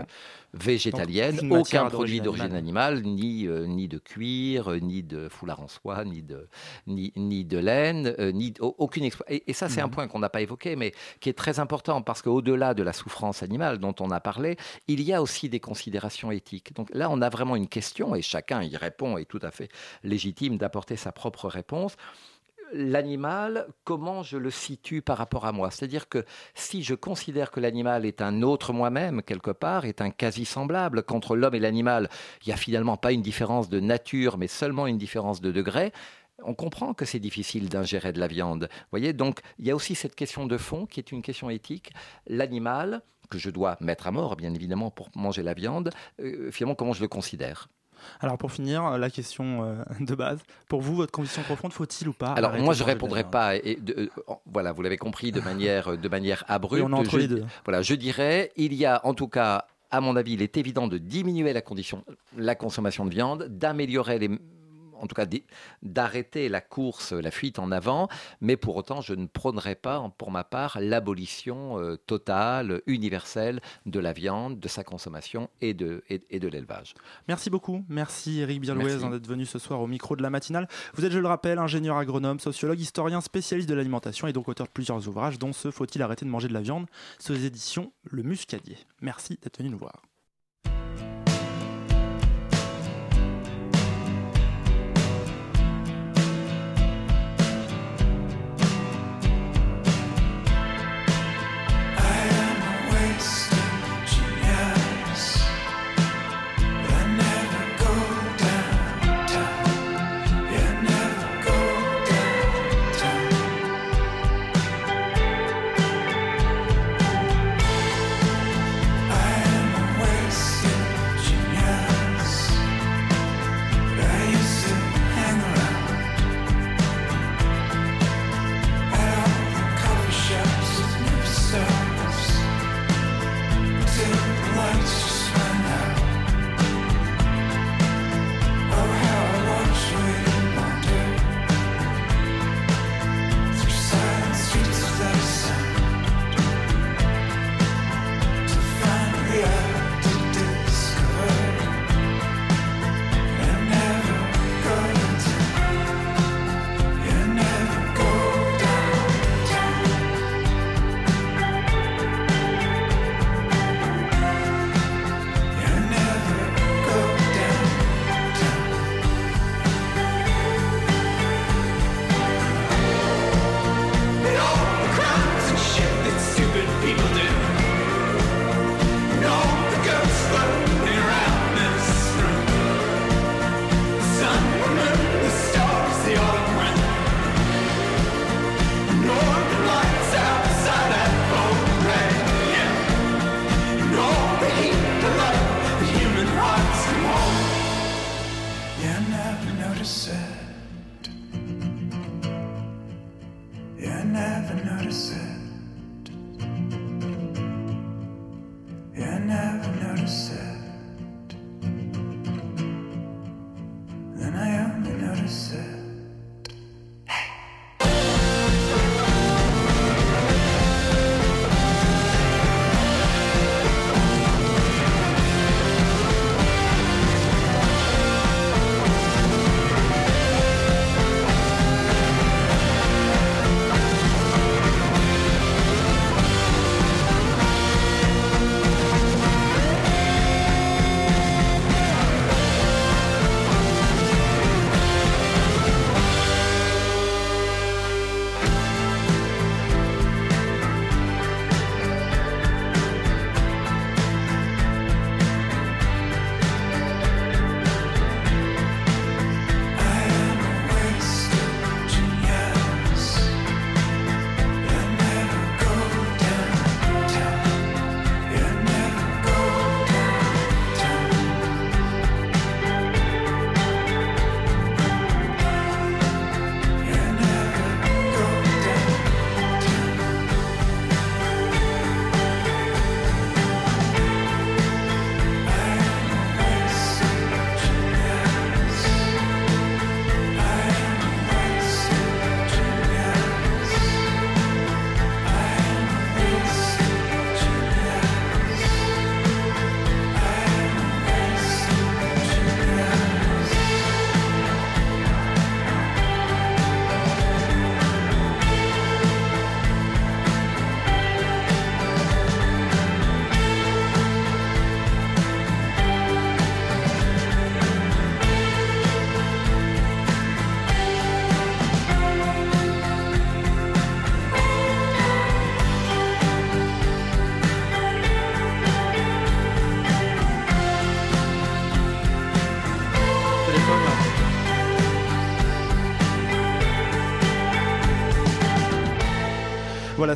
[0.56, 5.68] végétalienne, aucun produit d'origine animale, ni, euh, ni de cuir, euh, ni de foulard en
[5.68, 6.48] soie, ni de,
[6.88, 9.12] ni, ni de laine, ni aucune et,
[9.48, 9.92] et, ça, c'est un mhm.
[9.92, 13.44] point qu'on n'a pas évoqué, mais qui est très important parce qu'au-delà de la souffrance
[13.44, 16.74] animale dont on a parlé, il y a aussi des considérations éthiques.
[16.74, 19.55] Donc là, on a vraiment une question et chacun y répond et tout à fait
[20.04, 21.96] légitime d'apporter sa propre réponse
[22.74, 25.72] l'animal, comment je le situe par rapport à moi?
[25.72, 30.10] C'est-à-dire que si je considère que l'animal est un autre moi-même, quelque part, est un
[30.10, 32.10] quasi semblable, qu'entre l'homme et l'animal,
[32.44, 35.92] il n'y a finalement pas une différence de nature, mais seulement une différence de degré,
[36.44, 38.70] on comprend que c'est difficile d'ingérer de la viande.
[38.92, 41.92] voyez, donc il y a aussi cette question de fond qui est une question éthique.
[42.28, 46.76] L'animal, que je dois mettre à mort, bien évidemment, pour manger la viande, euh, finalement,
[46.76, 47.70] comment je le considère?
[48.20, 52.08] Alors pour finir, euh, la question euh, de base, pour vous, votre conviction profonde, faut-il
[52.08, 53.56] ou pas Alors moi, je ne répondrai pas.
[53.56, 54.08] Et euh,
[54.46, 56.84] voilà, vous l'avez compris de manière, de manière abrupte.
[56.84, 57.46] on est entre je, les deux.
[57.66, 60.88] Voilà, je dirais, il y a en tout cas à mon avis, il est évident
[60.88, 62.04] de diminuer la, condition,
[62.36, 64.30] la consommation de viande, d'améliorer les
[65.00, 65.26] en tout cas
[65.82, 68.08] d'arrêter la course, la fuite en avant,
[68.42, 74.00] mais pour autant, je ne prônerai pas, pour ma part, l'abolition euh, totale, universelle de
[74.00, 76.94] la viande, de sa consommation et de, et, de l'élevage.
[77.28, 77.84] Merci beaucoup.
[77.90, 80.68] Merci Eric Birlouez d'être venu ce soir au micro de la matinale.
[80.94, 84.68] Vous êtes, je le rappelle, ingénieur agronome, sociologue, historien, spécialiste de l'alimentation et donc auteur
[84.68, 86.86] de plusieurs ouvrages, dont ce Faut-il arrêter de manger de la viande,
[87.20, 88.78] sous éditions Le Muscadier.
[89.02, 90.02] Merci d'être venu nous voir.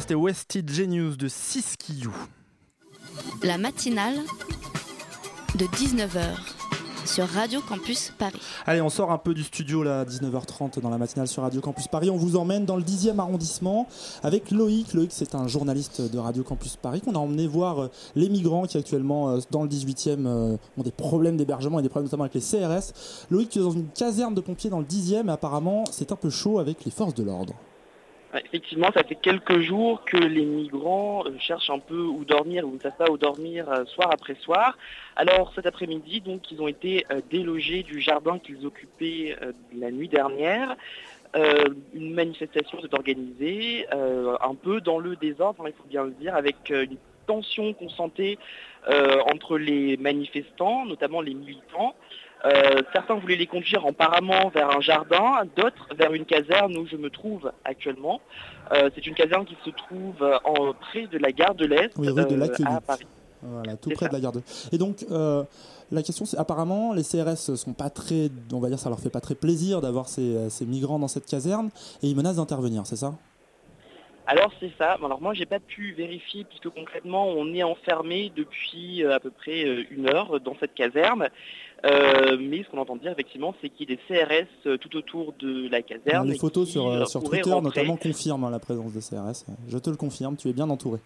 [0.10, 2.12] C'était Wested Genius de Siskiyou.
[3.43, 4.15] La matinale
[5.54, 6.19] de 19h
[7.06, 8.39] sur Radio Campus Paris.
[8.65, 11.62] Allez, on sort un peu du studio là, à 19h30 dans la matinale sur Radio
[11.62, 12.10] Campus Paris.
[12.10, 13.86] On vous emmène dans le 10e arrondissement
[14.24, 14.95] avec Loïc.
[14.95, 18.65] Loïc, c'est un journaliste de Radio Campus Paris qu'on a emmené voir euh, les migrants
[18.65, 22.24] qui actuellement euh, dans le 18e euh, ont des problèmes d'hébergement et des problèmes notamment
[22.24, 22.93] avec les CRS.
[23.30, 26.15] Loïc, tu es dans une caserne de pompiers dans le 10e et apparemment c'est un
[26.15, 27.54] peu chaud avec les forces de l'ordre.
[28.35, 32.75] Effectivement, ça fait quelques jours que les migrants euh, cherchent un peu où dormir ou
[32.75, 34.77] ne savent pas où dormir euh, soir après soir.
[35.15, 39.35] Alors cet après-midi, donc, ils ont été euh, délogés du jardin qu'ils occupaient
[39.75, 40.75] la nuit dernière.
[41.93, 46.35] Une manifestation s'est organisée, un peu dans le désordre, hein, il faut bien le dire,
[46.35, 46.97] avec une
[47.29, 48.39] tension qu'on sentait
[48.89, 51.93] euh, entre les manifestants, notamment les militants.
[52.45, 56.95] Euh, certains voulaient les conduire apparemment vers un jardin, d'autres vers une caserne où je
[56.95, 58.21] me trouve actuellement.
[58.71, 62.10] Euh, c'est une caserne qui se trouve en, près de la gare de l'Est Oui,
[62.10, 63.06] rue de euh, à Paris.
[63.41, 64.10] Voilà, tout près ça.
[64.10, 64.41] de la gare de.
[64.71, 65.43] Et donc, euh,
[65.91, 69.10] la question, c'est apparemment, les CRS sont pas très, on va dire, ça leur fait
[69.10, 71.69] pas très plaisir d'avoir ces, ces migrants dans cette caserne
[72.04, 73.15] et ils menacent d'intervenir, c'est ça?
[74.30, 74.91] Alors c'est ça.
[75.04, 79.32] Alors moi j'ai pas pu vérifier puisque concrètement on est enfermé depuis euh, à peu
[79.32, 81.30] près euh, une heure dans cette caserne.
[81.85, 84.97] Euh, mais ce qu'on entend dire effectivement c'est qu'il y a des CRS euh, tout
[84.97, 86.27] autour de la caserne.
[86.27, 87.61] Les photos sur, euh, sur Twitter rentrer.
[87.61, 89.45] notamment confirment hein, la présence des CRS.
[89.67, 90.99] Je te le confirme, tu es bien entouré.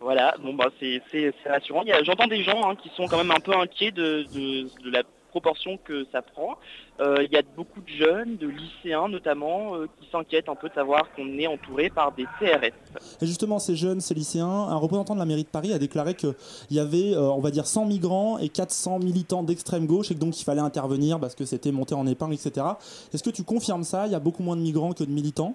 [0.00, 1.00] Voilà, bon bah c'est
[1.46, 1.82] rassurant.
[2.04, 5.02] J'entends des gens hein, qui sont quand même un peu inquiets de, de, de la
[5.28, 6.58] proportion que ça prend.
[7.00, 10.68] Euh, il y a beaucoup de jeunes, de lycéens notamment, euh, qui s'inquiètent un peu
[10.68, 12.72] de savoir qu'on est entouré par des CRS.
[13.20, 16.14] Et justement, ces jeunes, ces lycéens, un représentant de la mairie de Paris a déclaré
[16.14, 16.34] qu'il
[16.70, 20.20] y avait, euh, on va dire, 100 migrants et 400 militants d'extrême gauche et que
[20.20, 22.66] donc il fallait intervenir parce que c'était monté en épingle, etc.
[23.12, 24.06] Est-ce que tu confirmes ça?
[24.06, 25.54] Il y a beaucoup moins de migrants que de militants?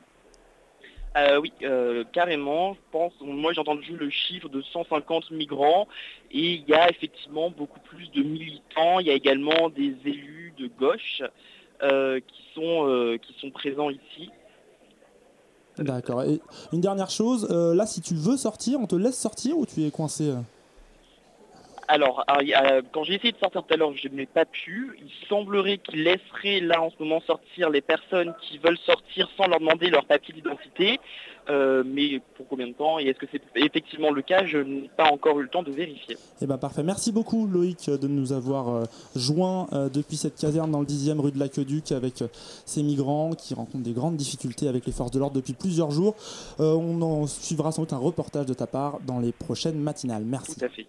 [1.15, 2.73] Euh, oui, euh, carrément.
[2.73, 5.87] Je pense, moi j'ai entendu le chiffre de 150 migrants
[6.31, 8.99] et il y a effectivement beaucoup plus de militants.
[8.99, 11.21] Il y a également des élus de gauche
[11.83, 14.29] euh, qui sont présents ici.
[15.77, 16.23] D'accord.
[16.71, 19.91] Une dernière chose, là, si tu veux sortir, on te laisse sortir ou tu es
[19.91, 20.31] coincé
[21.93, 22.39] Alors, ah,
[22.91, 24.97] quand j'ai essayé de sortir tout à l'heure, je n'ai pas pu.
[24.99, 29.45] Il semblerait qu'il laisserait là en ce moment sortir les personnes qui veulent sortir sans
[29.45, 30.99] leur demander leur papier d'identité.
[31.51, 32.97] Euh, mais pour combien de temps?
[32.97, 34.43] Et est-ce que c'est effectivement le cas?
[34.43, 36.17] Je n'ai pas encore eu le temps de vérifier.
[36.41, 36.81] Eh ben parfait.
[36.81, 38.83] Merci beaucoup Loïc de nous avoir euh,
[39.15, 42.23] joints euh, depuis cette caserne dans le 10e rue de l'Aqueduc avec
[42.65, 46.15] ces migrants qui rencontrent des grandes difficultés avec les forces de l'ordre depuis plusieurs jours.
[46.59, 50.23] Euh, on en suivra sans doute un reportage de ta part dans les prochaines matinales.
[50.25, 50.55] Merci.
[50.55, 50.87] Tout à fait.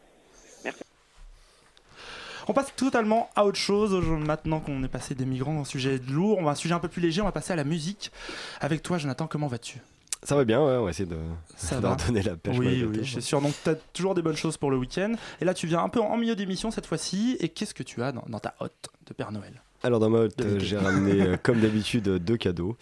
[2.48, 3.92] On passe totalement à autre chose.
[3.94, 6.88] Maintenant qu'on est passé des migrants en sujet lourd, on va un sujet un peu
[6.88, 8.12] plus léger, on va passer à la musique.
[8.60, 9.80] Avec toi Jonathan, comment vas-tu?
[10.22, 11.18] Ça va bien, ouais, on va essayer de,
[11.56, 12.56] Ça de va redonner la pêche.
[12.58, 13.42] Oui, oui, je suis sûr.
[13.42, 15.12] Donc, tu as toujours des bonnes choses pour le week-end.
[15.42, 17.36] Et là, tu viens un peu en milieu d'émission cette fois-ci.
[17.40, 19.60] Et qu'est-ce que tu as dans, dans ta hotte de Père Noël?
[19.82, 22.74] Alors dans ma hotte, euh, j'ai ramené euh, comme d'habitude deux cadeaux.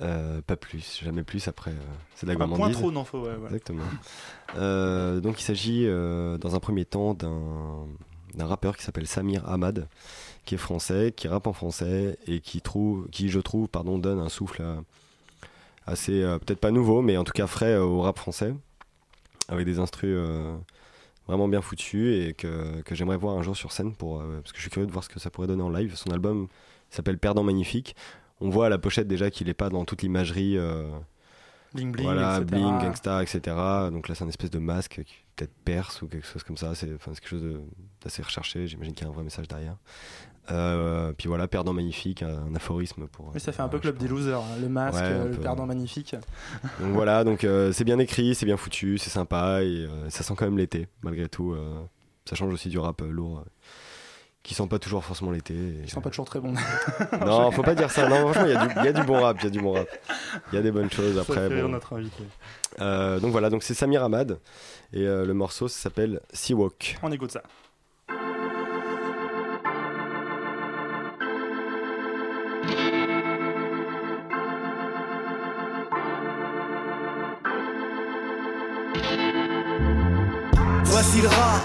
[0.00, 1.70] Euh, pas plus, jamais plus après.
[1.72, 1.74] euh,
[2.14, 2.76] c'est de la Un point gourmandise.
[2.78, 3.20] trop, non, faut.
[3.20, 3.46] ouais, ouais.
[3.48, 3.82] Exactement.
[4.56, 7.86] Euh, donc il s'agit dans un premier temps d'un
[8.36, 9.88] d'un rappeur qui s'appelle Samir Ahmad,
[10.44, 14.18] qui est français, qui rappe en français et qui trouve, qui je trouve, pardon, donne
[14.18, 14.76] un souffle euh,
[15.86, 18.54] assez euh, peut-être pas nouveau, mais en tout cas frais euh, au rap français,
[19.48, 20.16] avec des instrus
[21.28, 24.62] vraiment bien foutus et que, j'aimerais voir un jour sur scène pour parce que je
[24.62, 25.94] suis curieux de voir ce que ça pourrait donner en live.
[25.94, 26.48] Son album
[26.90, 27.94] s'appelle Perdant magnifique.
[28.40, 30.58] On voit à la pochette déjà qu'il est pas dans toute l'imagerie.
[31.76, 32.44] Euh, Bling bling, voilà, etc.
[32.50, 33.40] bling, gangsta, etc.
[33.92, 36.74] Donc là, c'est un espèce de masque qui peut-être perce ou quelque chose comme ça.
[36.74, 37.44] C'est enfin, quelque chose
[38.02, 38.66] d'assez recherché.
[38.66, 39.76] J'imagine qu'il y a un vrai message derrière.
[40.52, 43.32] Euh, puis voilà, perdant magnifique, un, aphorisme pour.
[43.34, 44.38] Mais ça fait un peu voilà, club des losers.
[44.40, 44.56] hein.
[44.60, 45.42] Le masque, Ouais, euh, le peu.
[45.42, 46.14] perdant magnifique.
[46.80, 50.22] Donc voilà, donc euh, c'est bien écrit, c'est bien foutu, c'est sympa et euh, ça
[50.22, 51.52] sent quand même l'été malgré tout.
[51.52, 51.82] euh,
[52.26, 53.44] ça change aussi du rap euh, lourd.
[54.46, 55.54] Qui sent pas toujours forcément l'été.
[55.54, 56.54] et- Ils sont pas toujours très bons.
[57.26, 58.08] Non, faut pas dire ça.
[58.08, 59.50] Non, franchement, il y, a du- il y a du bon rap, il y a
[59.50, 59.88] du bon rap.
[60.52, 61.48] Il y a des bonnes choses Ça après.
[61.48, 61.70] fait rire bon.
[61.70, 62.22] notre invité.
[62.80, 64.38] Euh, donc voilà, donc c'est Samir Ahmad
[64.92, 66.96] et euh, le morceau ça s'appelle Seawalk.
[67.02, 67.42] On écoute ça.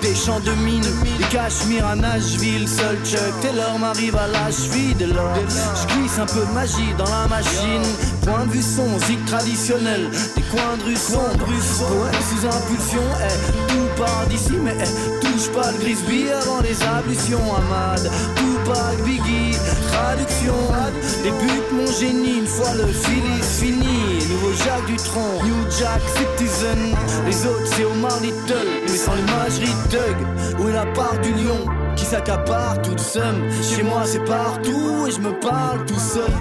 [0.02, 4.96] Des champs de mine, des Cachemire à Nashville, seul Chuck Taylor m'arrive à la cheville
[4.96, 5.06] de.
[5.06, 7.84] Je glisse un peu de magie dans la machine.
[8.24, 11.48] Point de vue son, zig traditionnel, des coins de rue sombres.
[11.62, 17.56] Sous impulsion, eh, tout part d'ici, mais eh, touche pas le Grisby avant les ablutions.
[17.56, 18.10] Ahmad,
[18.72, 19.58] pas Biggie,
[19.92, 20.56] traduction.
[21.24, 24.26] Débute mon génie une fois le Phillies fini.
[24.30, 26.96] Nouveau Jacques Dutronc, New Jack Citizen.
[27.26, 30.60] Les autres c'est Omar Little, mais sans l'imagerie Doug.
[30.60, 35.12] Où est la part du lion qui s'accapare toute somme Chez moi c'est partout et
[35.12, 36.32] je me parle tout seul.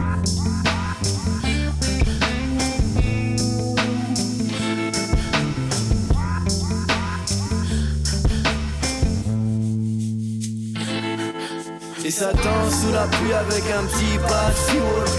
[12.11, 15.15] Et ça danse sous la pluie avec un petit pas Seawalk.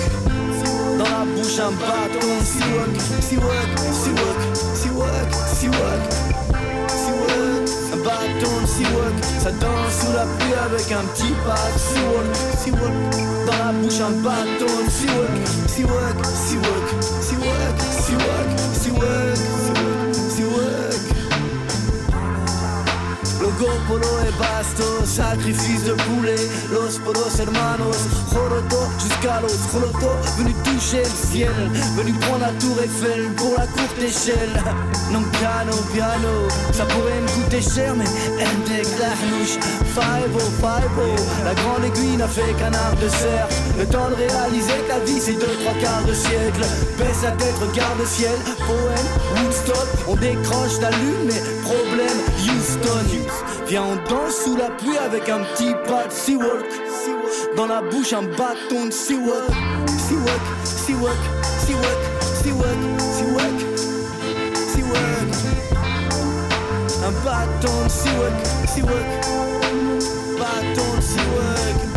[0.97, 3.71] Dans la bouche un bâton Seawalk, Seawalk,
[4.03, 4.41] Seawalk,
[4.75, 6.03] Seawalk, Seawalk.
[6.91, 9.23] Seawalk Un bâton Seawalk.
[9.39, 12.93] Ça danse sous la pluie avec un petit pas Seawalk, Seawalk
[13.45, 16.87] Dans la bouche un bâton Seawalk, Seawalk, Seawalk,
[17.21, 20.00] Seawalk, Seawalk, Seawalk, Seawalk
[23.61, 26.49] Polo et basto, sacrifice de poulet.
[26.71, 27.97] Los polos hermanos,
[28.33, 33.67] Joroto jusqu'à los Joroto, venu toucher le ciel Venu prendre la tour Eiffel pour la
[33.67, 34.55] courte échelle.
[35.11, 39.59] Non piano, piano, ça pourrait me coûter cher Mais Endek Lahnouch,
[39.93, 44.89] 5-0, La grande aiguille n'a fait qu'un arc de cercle Le temps de réaliser que
[44.89, 46.61] la vie c'est deux, trois quarts de siècle.
[46.97, 48.31] Baisse la tête, regarde le ciel,
[48.65, 53.05] poème, Woodstock On décroche la lune, mais problème, Houston.
[53.67, 56.65] Viens on danse sous la pluie avec un petit pas de Seawalk.
[57.55, 59.49] Dans la bouche un bâton de Seawalk.
[60.07, 61.17] Seawalk, Seawalk,
[61.63, 62.01] Seawalk,
[62.43, 62.81] Seawalk,
[63.13, 63.59] Seawalk,
[64.73, 65.31] Seawalk.
[67.07, 69.09] Un bâton de Seawalk, Seawalk.
[70.37, 71.90] Bâton de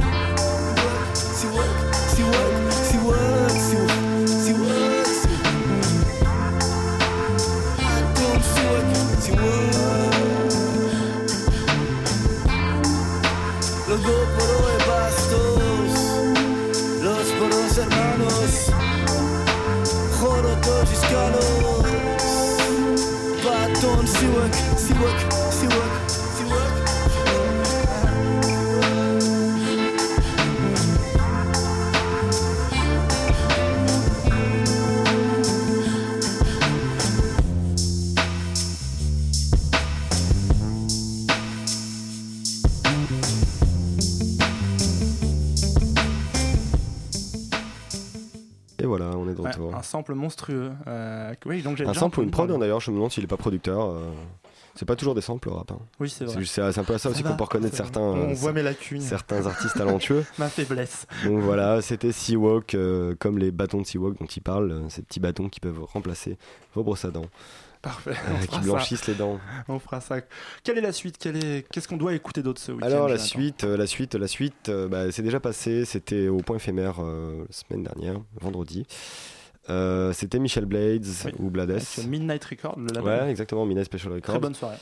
[48.84, 49.74] Et voilà, on est de retour.
[49.74, 50.70] Un sample monstrueux.
[50.86, 53.28] Euh, oui, donc un sample ou une prod, hein, d'ailleurs, je me demande s'il n'est
[53.28, 53.80] pas producteur.
[53.80, 54.11] Euh.
[54.77, 55.70] C'est pas toujours des samples, le rap.
[55.72, 55.79] hein.
[56.01, 56.45] Oui, c'est vrai.
[56.45, 58.62] C'est un peu à ça, Ça aussi qu'on peut reconnaître certains, On euh, voit mes
[58.62, 59.01] lacunes.
[59.01, 60.25] certains artistes talentueux.
[60.39, 61.07] Ma faiblesse.
[61.25, 65.03] Donc voilà, c'était Seawalk, euh, comme les bâtons de Seawalk dont il parle, euh, ces
[65.03, 66.37] petits bâtons qui peuvent remplacer
[66.75, 67.27] vos brosses à dents.
[67.83, 68.12] Parfait.
[68.12, 69.12] Euh, qui blanchissent ça.
[69.12, 69.39] les dents.
[69.68, 70.16] On fera ça.
[70.62, 71.25] Quelle est la suite?
[71.27, 71.66] Est...
[71.70, 74.70] Qu'est-ce qu'on doit écouter d'autre ce week-end Alors la suite, euh, la suite, la suite,
[74.70, 75.85] euh, bah, c'est déjà passé.
[75.85, 78.87] C'était au point éphémère la semaine dernière, vendredi.
[79.71, 81.07] Euh, c'était Michel Blades
[81.39, 81.81] ou Blades.
[82.07, 83.03] Midnight Record, le label.
[83.05, 84.35] Ouais, exactement, Midnight Special Records.
[84.35, 84.77] Très bonne soirée.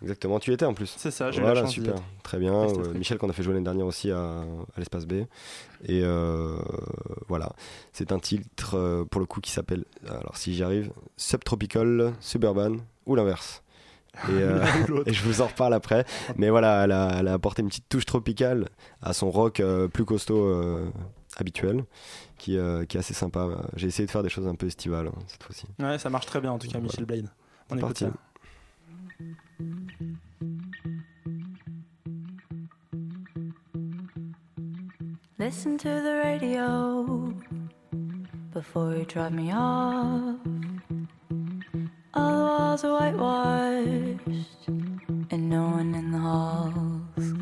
[0.00, 0.94] Exactement, tu y étais en plus.
[0.96, 2.52] C'est ça, j'ai eu la Voilà, chance super, très bien.
[2.52, 4.44] Ouais, Euh, Michel qu'on a fait jouer l'année dernière aussi à, à
[4.78, 5.24] l'espace B.
[5.84, 6.56] Et euh,
[7.26, 7.50] voilà,
[7.92, 12.76] c'est un titre euh, pour le coup qui s'appelle, alors si j'y arrive, Subtropical, Suburban
[13.06, 13.64] ou l'inverse.
[14.28, 14.64] Et, euh,
[15.08, 16.04] je vous en reparle après.
[16.36, 18.68] Mais voilà, elle a, elle a apporté une petite touche tropicale
[19.02, 20.88] à son rock euh, plus costaud euh,
[21.40, 21.84] habituel,
[22.36, 23.48] qui, euh, qui est assez sympa.
[23.76, 25.66] J'ai essayé de faire des choses un peu estivales hein, cette fois-ci.
[25.78, 27.28] Ouais, ça marche très bien en tout cas, Michel Blade.
[27.70, 28.04] On C'est écoute parti.
[28.04, 28.12] ça.
[35.38, 37.32] Listen to the radio
[38.52, 40.36] before you drive me off.
[42.14, 44.18] All the walls are whitewashed
[45.30, 47.32] and no one in the halls.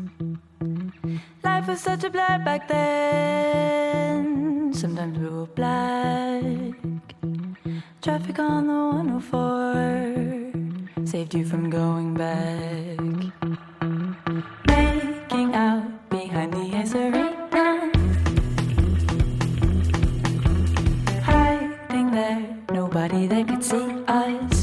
[0.59, 4.73] Life was such a blur back then.
[4.73, 6.73] Sometimes we were black.
[8.01, 12.97] Traffic on the 104 saved you from going back.
[14.67, 17.91] Making out behind the arena.
[21.21, 24.56] Hiding there, nobody that could see us.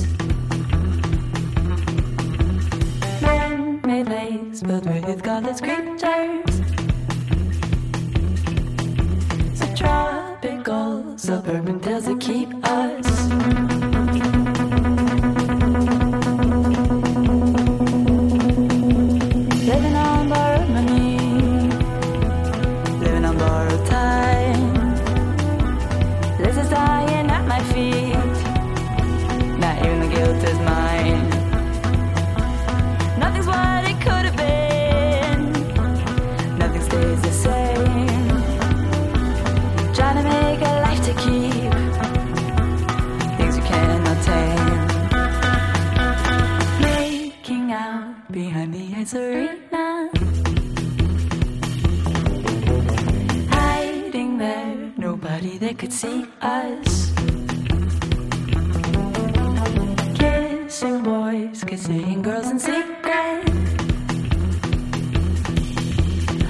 [4.66, 6.60] Lakes filled with godless creatures.
[9.58, 13.63] So tropical suburban tales that keep us.
[55.76, 57.12] Could see us.
[60.18, 63.46] Kissing boys, kissing girls in secret.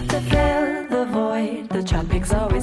[0.08, 2.53] To fill the void, the tropics always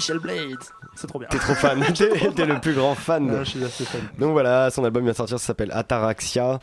[0.00, 0.56] Michel Blade,
[0.94, 1.28] c'est trop bien.
[1.28, 1.84] T'es trop fan,
[2.34, 3.40] t'es le plus grand fan.
[3.44, 4.00] Je suis assez fan.
[4.18, 6.58] Donc voilà, son album vient de sortir, ça s'appelle Ataraxia.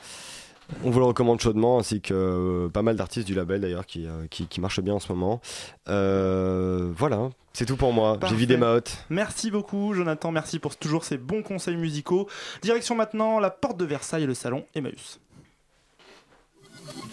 [0.84, 4.08] On vous le recommande chaudement, ainsi que euh, pas mal d'artistes du label d'ailleurs qui,
[4.08, 5.40] euh, qui, qui marchent bien en ce moment.
[5.88, 8.18] Euh, voilà, c'est tout pour moi.
[8.28, 9.06] J'ai vidé ma hotte.
[9.12, 10.32] Merci beaucoup, Jonathan.
[10.32, 12.28] Merci pour toujours ces bons conseils musicaux.
[12.64, 15.20] Direction maintenant la porte de Versailles et le salon Emmaüs.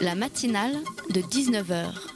[0.00, 0.72] La matinale
[1.10, 2.13] de 19h.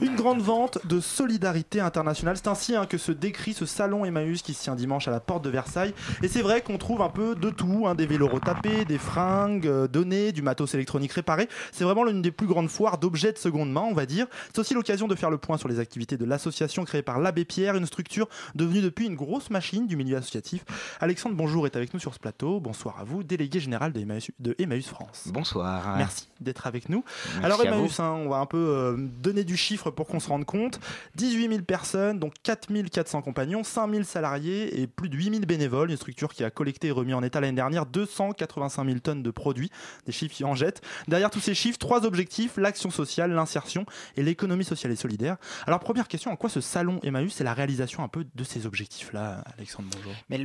[0.00, 2.36] Une grande vente de solidarité internationale.
[2.36, 5.20] C'est ainsi hein, que se décrit ce salon Emmaüs qui se tient dimanche à la
[5.20, 5.94] porte de Versailles.
[6.22, 9.66] Et c'est vrai qu'on trouve un peu de tout hein, des vélos retapés, des fringues
[9.66, 11.48] euh, données, du matos électronique réparé.
[11.72, 14.26] C'est vraiment l'une des plus grandes foires d'objets de seconde main, on va dire.
[14.52, 17.44] C'est aussi l'occasion de faire le point sur les activités de l'association créée par l'Abbé
[17.44, 20.64] Pierre, une structure devenue depuis une grosse machine du milieu associatif.
[21.00, 22.60] Alexandre Bonjour est avec nous sur ce plateau.
[22.60, 25.28] Bonsoir à vous, délégué général de Emmaüs, de Emmaüs France.
[25.32, 25.96] Bonsoir.
[25.96, 27.04] Merci d'être avec nous.
[27.26, 30.28] Merci Alors Emmaüs, hein, on va un peu euh, donner du chiffre pour qu'on se
[30.28, 30.80] rende compte.
[31.16, 35.40] 18 000 personnes, donc 4 400 compagnons, 5 000 salariés et plus de 8 000
[35.46, 35.90] bénévoles.
[35.90, 39.30] Une structure qui a collecté et remis en état l'année dernière 285 000 tonnes de
[39.30, 39.70] produits,
[40.06, 40.82] des chiffres qui en jettent.
[41.08, 45.36] Derrière tous ces chiffres, trois objectifs, l'action sociale, l'insertion et l'économie sociale et solidaire.
[45.66, 48.66] Alors première question, en quoi ce salon Emmaüs est la réalisation un peu de ces
[48.66, 50.40] objectifs-là, Alexandre Bonjour Mais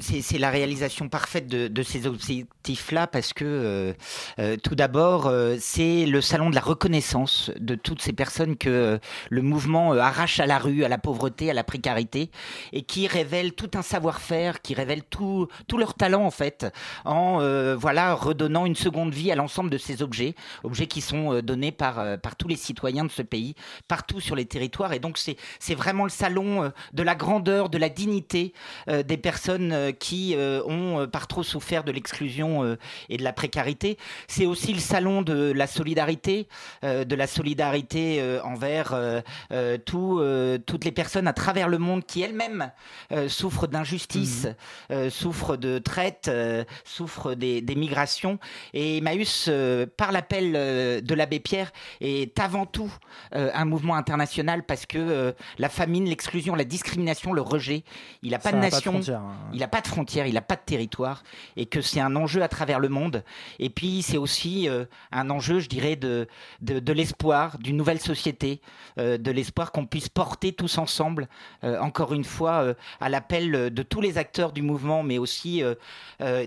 [0.00, 3.92] c'est la réalisation parfaite de, de ces objectifs-là parce que euh,
[4.38, 8.68] euh, tout d'abord, euh, c'est le salon de la reconnaissance de toutes ces personnes que
[8.76, 8.98] euh,
[9.30, 12.30] le mouvement euh, arrache à la rue, à la pauvreté, à la précarité
[12.72, 16.66] et qui révèlent tout un savoir-faire, qui révèlent tout, leur talent en fait,
[17.04, 21.40] en euh, voilà redonnant une seconde vie à l'ensemble de ces objets, objets qui sont
[21.40, 23.54] donnés par, par tous les citoyens de ce pays,
[23.88, 24.92] partout sur les territoires.
[24.92, 28.54] Et donc c'est vraiment le salon de la grandeur, de la dignité
[28.88, 32.76] des personnes qui ont par trop souffert de l'exclusion
[33.08, 33.98] et de la précarité.
[34.28, 36.48] C'est aussi le salon de la solidarité,
[36.82, 37.76] de la solidarité
[38.20, 39.20] euh, envers euh,
[39.52, 42.70] euh, tout, euh, toutes les personnes à travers le monde qui elles-mêmes
[43.28, 44.48] souffrent d'injustice,
[44.90, 46.30] euh, souffrent de traite,
[46.84, 48.38] souffrent des, des migrations.
[48.74, 49.48] Et Emmaüs,
[49.96, 52.92] par l'appel de l'abbé Pierre, est avant tout
[53.32, 57.84] un mouvement international parce que la famine, l'exclusion, la discrimination, le rejet,
[58.22, 59.36] il n'a pas Ça de n'a pas de nation, hein.
[59.52, 61.22] il n'a pas de frontières, il n'a pas de territoire,
[61.56, 63.22] et que c'est un enjeu à travers le monde.
[63.58, 66.26] Et puis c'est aussi euh, un enjeu, je dirais, de,
[66.60, 68.55] de, de l'espoir, d'une nouvelle société,
[68.98, 71.28] euh, de l'espoir qu'on puisse porter tous ensemble,
[71.64, 75.62] euh, encore une fois, euh, à l'appel de tous les acteurs du mouvement, mais aussi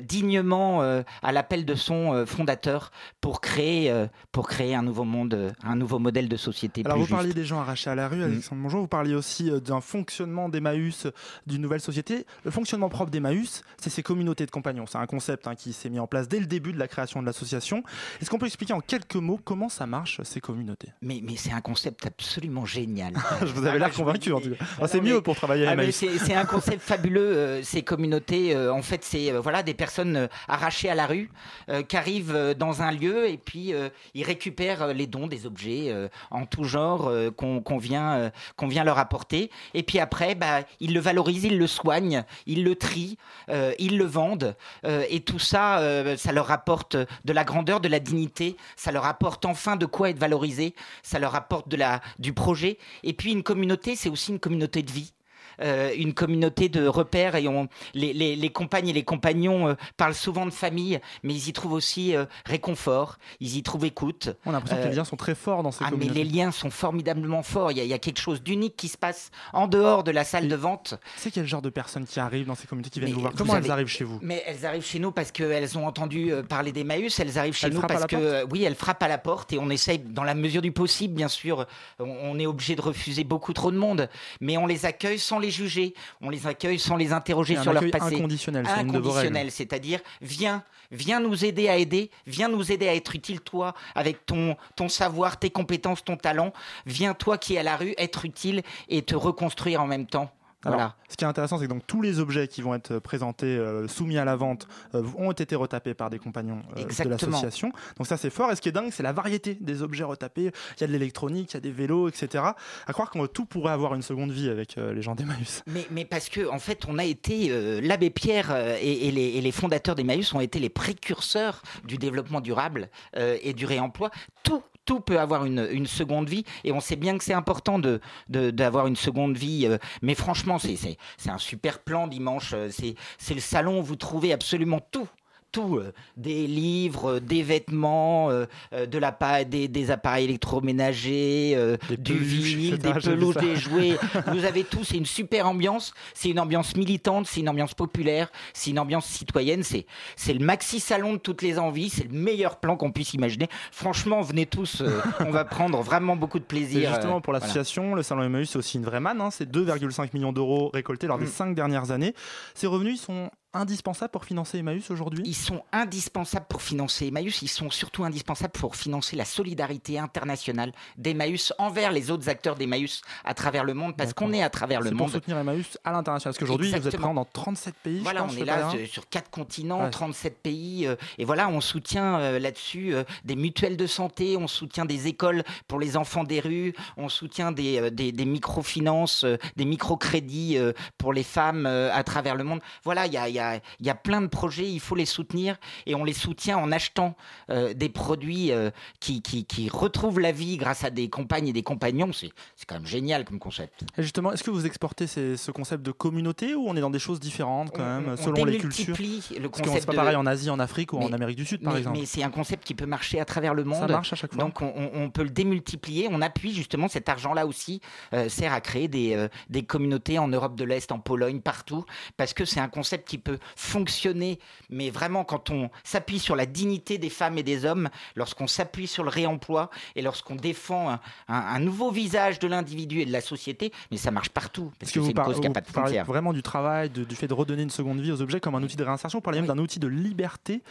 [0.01, 2.91] dignement à l'appel de son fondateur
[3.21, 3.93] pour créer,
[4.31, 7.17] pour créer un nouveau monde, un nouveau modèle de société Alors plus vous juste.
[7.17, 11.07] parliez des gens arrachés à la rue, Alexandre Bonjour, vous parliez aussi d'un fonctionnement d'Emmaüs,
[11.47, 12.25] d'une nouvelle société.
[12.43, 14.85] Le fonctionnement propre d'Emmaüs, c'est ces communautés de compagnons.
[14.87, 17.21] C'est un concept hein, qui s'est mis en place dès le début de la création
[17.21, 17.83] de l'association.
[18.21, 20.89] Est-ce qu'on peut expliquer en quelques mots comment ça marche, ces communautés?
[21.01, 23.13] Mais, mais c'est un concept absolument génial.
[23.41, 24.65] Je vous avais l'air convaincu en tout cas.
[24.81, 28.55] Ah, c'est mieux pour travailler à Ah, c'est un concept fabuleux, euh, ces communautés.
[28.55, 31.29] euh, en fait, c'est euh, voilà, des personnes euh, arrachées à la rue
[31.69, 35.27] euh, qui arrivent euh, dans un lieu et puis euh, ils récupèrent euh, les dons,
[35.27, 39.51] des objets euh, en tout genre euh, qu'on vient, euh, qu'on vient leur apporter.
[39.73, 43.17] Et puis après, bah, ils le valorisent, ils le soignent, ils le trient,
[43.49, 44.55] euh, ils le vendent.
[44.85, 48.55] euh, et tout ça, euh, ça leur apporte de la grandeur, de la dignité.
[48.75, 50.73] Ça leur apporte enfin de quoi être valorisé.
[51.03, 51.75] Ça leur apporte de
[52.19, 52.77] du projet.
[53.03, 55.13] Et puis une communauté, c'est aussi une communauté de vie.
[55.61, 59.73] Euh, une communauté de repères et on, les, les, les compagnes et les compagnons euh,
[59.97, 64.29] parlent souvent de famille, mais ils y trouvent aussi euh, réconfort, ils y trouvent écoute.
[64.45, 66.23] On a l'impression que les liens sont très forts dans ces ah, mais communautés.
[66.23, 67.71] les liens sont formidablement forts.
[67.71, 70.11] Il y, a, il y a quelque chose d'unique qui se passe en dehors de
[70.11, 70.95] la salle de vente.
[71.17, 73.33] C'est quel genre de personnes qui arrivent dans ces communautés qui viennent Mais vous voir
[73.33, 74.19] vous Comment elles arrivent chez vous?
[74.21, 77.19] Mais elles arrivent chez nous parce qu'elles ont entendu parler d'Emmaüs.
[77.19, 79.69] Elles arrivent chez Elles nous parce que, oui, elles frappent à la porte et on
[79.69, 81.65] essaye, dans la mesure du possible, bien sûr,
[81.99, 84.09] on, on est obligé de refuser beaucoup trop de monde,
[84.41, 85.93] mais on les accueille sans les juger.
[86.21, 88.15] On les accueille sans les interroger sur leur passé.
[88.15, 93.15] inconditionnel, c'est Inconditionnel, c'est-à-dire viens, viens nous aider à aider, viens nous aider à être
[93.15, 96.53] utile toi avec ton ton savoir, tes compétences, ton talent.
[96.85, 100.31] Viens toi qui es à la rue être utile et te reconstruire en même temps.
[100.65, 100.95] Alors, Voilà.
[101.07, 103.87] ce qui est intéressant, c'est que donc tous les objets qui vont être présentés, euh,
[103.87, 107.71] soumis à la vente, euh, ont été retapés par des compagnons euh, de l'association.
[107.97, 108.51] Donc ça, c'est fort.
[108.51, 110.51] Et ce qui est dingue, c'est la variété des objets retapés.
[110.77, 112.43] Il y a de l'électronique, il y a des vélos, etc.
[112.87, 115.63] À croire qu'on tout pourrait avoir une seconde vie avec les gens d'Emmaüs.
[115.67, 118.51] Mais, mais parce que en fait, on a été l'abbé Pierre
[118.81, 123.53] et, et les, et les fondateurs d'Emmaüs ont été les précurseurs du développement durable et
[123.53, 124.09] du réemploi.
[124.43, 128.01] Tout tout peut avoir une, seconde vie et on sait bien que c'est important de
[128.27, 129.67] d'avoir une seconde vie.
[129.67, 132.53] euh, mais franchement, c'est un super plan dimanche.
[132.55, 135.07] euh, C'est c'est le salon où vous trouvez absolument tout.
[135.51, 142.13] Tout, euh, des livres, euh, des vêtements, euh, de la des, des appareils électroménagers, du
[142.17, 142.93] vinyle, des
[143.33, 143.39] ça.
[143.41, 143.97] des jouets.
[144.27, 145.93] Vous avez tout, c'est une super ambiance.
[146.13, 149.63] C'est une ambiance militante, c'est une ambiance populaire, c'est une ambiance citoyenne.
[149.63, 149.85] C'est
[150.15, 151.89] c'est le maxi salon de toutes les envies.
[151.89, 153.47] C'est le meilleur plan qu'on puisse imaginer.
[153.71, 154.81] Franchement, venez tous.
[154.81, 156.89] euh, on va prendre vraiment beaucoup de Et plaisir.
[156.89, 157.39] justement, pour voilà.
[157.45, 159.21] l'association, le Salon Emmaüs, c'est aussi une vraie manne.
[159.21, 159.29] hein.
[159.31, 161.29] C'est 2,5 millions d'euros récoltés lors des Mm.
[161.29, 162.13] cinq dernières années.
[162.55, 165.23] Ces revenus ils sont indispensables pour financer Emmaüs aujourd'hui?
[165.25, 170.71] Ils sont indispensables pour financer Emmaüs, ils sont surtout indispensables pour financer la solidarité internationale
[170.97, 174.81] d'Emmaüs envers les autres acteurs d'Emmaüs à travers le monde, parce qu'on est à travers
[174.81, 175.07] le C'est monde.
[175.07, 176.33] pour soutenir Emmaüs à l'international.
[176.33, 177.99] Parce qu'aujourd'hui, vous êtes présent dans 37 pays.
[177.99, 179.89] Voilà, je on est là sur- sur quatre continents, Ouais.
[179.89, 184.47] 37 pays, euh, et voilà, on soutient euh, là-dessus euh, des mutuelles de santé, on
[184.47, 189.25] soutient des écoles pour les enfants des rues, on soutient des, des, des microfinances,
[189.55, 190.57] des microcrédits
[190.97, 192.59] pour les femmes à travers le monde.
[192.83, 195.05] Voilà, il y a, y, a, il y a plein de projets, il faut les
[195.05, 197.15] soutenir, et on les soutient en achetant
[197.49, 198.69] euh, des produits euh,
[198.99, 202.11] qui, qui, qui retrouvent la vie grâce à des compagnes et des compagnons.
[202.13, 202.31] C'est
[202.67, 203.83] quand même génial comme concept.
[203.97, 206.89] Et justement, est-ce que vous exportez ces- ce concept de communauté ou on est dans
[206.89, 208.95] des choses différentes quand même, on selon les cultures?
[208.99, 211.45] le Parce que concept pas de- pareil en Asie, en Afrique ou en Amérique du
[211.45, 211.99] Sud, par mais, exemple.
[211.99, 213.89] mais c'est un concept qui peut marcher à travers le monde.
[213.89, 214.43] marche à chaque fois.
[214.43, 216.07] Donc on, peut le démultiplier.
[216.11, 217.81] On appuie justement cet argent-là aussi,
[218.13, 221.85] euh, sert à créer des, des communautés en Europe de l'Est, en Pologne, partout,
[222.17, 226.45] parce que c'est un concept qui peut fonctionner, mais vraiment quand on s'appuie sur la
[226.45, 230.99] dignité des femmes et des hommes, lorsqu'on s'appuie sur le réemploi et lorsqu'on défend un,
[231.27, 234.89] un- un nouveau visage de l'individu et de la société, mais ça marche partout, parce
[234.89, 236.05] Est-ce que, que c'est une cause qui n'a pas de frontières.
[236.05, 238.63] vraiment du travail, de- du fait de redonner une seconde vie aux objets comme un
[238.63, 240.61] outil de réinsertion Vous parlez même d'un outil de liberté.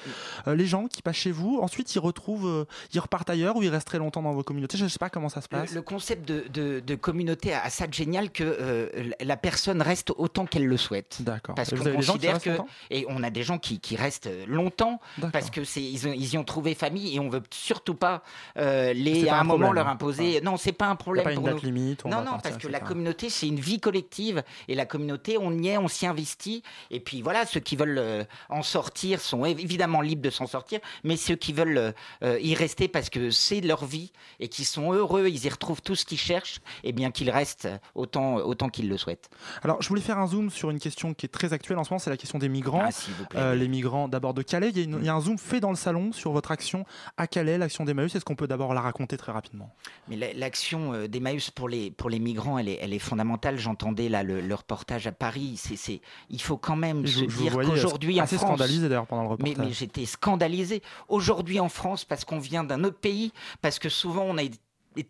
[0.47, 3.63] Euh, les gens qui passent chez vous, ensuite ils retrouvent, euh, ils repartent ailleurs ou
[3.63, 4.79] ils restent très longtemps dans vos communautés?
[4.79, 5.73] Je ne sais pas comment ça se passe.
[5.73, 8.89] le concept de, de- de communauté a, ça de génial que euh,
[9.21, 11.19] la personne reste autant qu'elle le souhaite.
[11.21, 11.55] D'accord.
[11.55, 15.33] Parce qu'on considère que longtemps et on a des gens qui, qui restent longtemps D'accord.
[15.33, 18.23] parce que c'est ils, ils y ont trouvé famille et on veut surtout pas
[18.57, 19.93] euh, les pas à un un, moment leur hein.
[19.93, 20.41] imposer.
[20.41, 21.71] Non, c'est pas un problème pas une pour date nous.
[21.71, 24.75] limite, on non, va non, partir, parce que la communauté c'est une vie collective et
[24.75, 28.25] la communauté on y est, on s'y investit et puis voilà ceux qui veulent euh,
[28.49, 31.93] en sortir sont év- évidemment libres de s'en sortir, mais ceux qui veulent euh,
[32.23, 35.83] euh, y rester parce que c'est leur vie et qui sont heureux, ils y retrouvent
[35.83, 39.29] tout ce qu'ils cherchent, et bien qu'ils restent autant autant qu'ils le souhaitent.
[39.63, 41.91] Alors, je voulais faire un zoom sur une question qui est très actuelle en ce
[41.91, 42.83] moment, c'est la question des migrants.
[42.85, 43.39] Ah, s'il vous plaît.
[43.41, 44.71] Euh, les migrants d'abord de Calais.
[44.71, 46.51] Il y, a une- il y a un zoom fait dans le salon sur votre
[46.51, 46.85] action
[47.17, 48.15] à Calais, l'action d'Emmaüs.
[48.15, 49.75] Est-ce qu'on peut d'abord la raconter très rapidement?
[50.09, 53.59] Mais l'action euh, d'Emmaüs pour les, pour les migrants, elle est, elle est fondamentale.
[53.59, 55.55] J'entendais là le, le reportage à Paris.
[55.57, 58.49] C'est, c'est, il faut quand même se je- vous dire qu'aujourd'hui en assez France...
[58.51, 59.67] scandalisé, d'ailleurs, pendant le Mais, reportage.
[59.67, 60.83] mais j'étais scandalisé.
[61.09, 63.33] Aujourd'hui en France, parce qu'on vient d'un autre pays,
[63.63, 64.59] parce que souvent on a été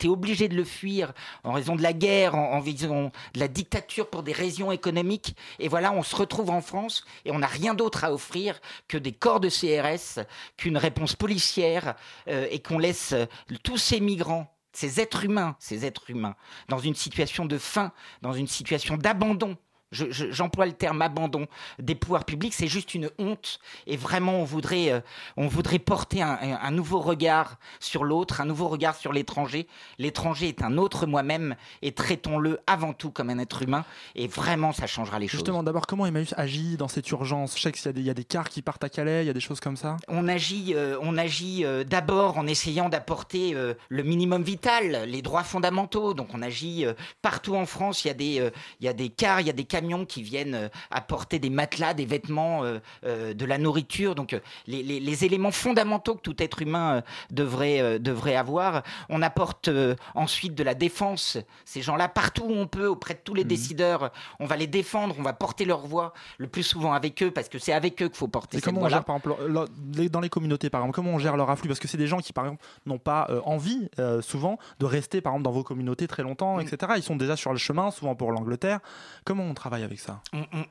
[0.07, 1.13] obligé de le fuir
[1.45, 5.37] en raison de la guerre, en, en raison de la dictature pour des raisons économiques.
[5.59, 8.99] Et voilà, on se retrouve en France et on n'a rien d'autre à offrir que
[8.99, 10.25] des corps de CRS,
[10.57, 11.95] qu'une réponse policière
[12.29, 13.27] euh, et qu'on laisse euh,
[13.63, 16.37] tous ces migrants ces êtres humains, ces êtres humains,
[16.69, 17.91] dans une situation de faim,
[18.23, 19.57] dans une situation d'abandon.
[19.91, 21.47] Je- je- J'emploie le terme abandon
[21.79, 23.59] des pouvoirs publics, c'est juste une honte.
[23.87, 25.01] Et vraiment, on voudrait, euh,
[25.37, 29.67] on voudrait porter un, nouveau regard sur l'autre, un nouveau regard sur l'étranger.
[29.99, 33.85] L'étranger est un autre moi-même et traitons-le avant tout comme un être humain.
[34.15, 35.39] Et vraiment, ça changera les choses.
[35.41, 37.57] Justement, d'abord, comment Emmaüs agit dans cette urgence?
[37.57, 39.25] Je sais qu'il y, a des- il y a des cars qui partent à Calais,
[39.25, 39.97] il y a des choses comme ça.
[40.09, 43.55] On agit, euh, on agit euh, d'abord en essayant d'apporter
[43.89, 46.13] le minimum vital, les droits fondamentaux.
[46.15, 46.85] Donc on agit
[47.23, 48.05] partout en France.
[48.05, 50.23] Il y a des, il y a des cars, il y a des camions qui
[50.23, 54.15] viennent euh, apporter des matelas, des vêtements, euh, euh, de la nourriture.
[54.15, 58.83] Donc les, les- les éléments fondamentaux que tout être humain devrait, devrait avoir.
[59.09, 59.71] On apporte
[60.15, 61.39] ensuite de la défense.
[61.65, 64.11] Ces gens-là, partout où on peut, auprès de tous les décideurs,
[64.41, 67.49] on va les défendre, on va porter leur voix le plus souvent avec eux parce
[67.49, 69.37] que c'est avec eux qu'il faut porter Et cette comment on gère, par exemple,
[70.11, 71.69] dans les communautés, par exemple, comment on gère leur afflux?
[71.69, 74.87] Parce que c'est des gens qui, par exemple, n'ont pas euh, envie, euh, souvent, de
[74.87, 76.93] rester, par exemple, dans vos communautés très longtemps, etc.
[76.97, 78.81] Ils sont déjà sur le chemin, souvent pour l'Angleterre.
[79.25, 79.68] Comment on travaille?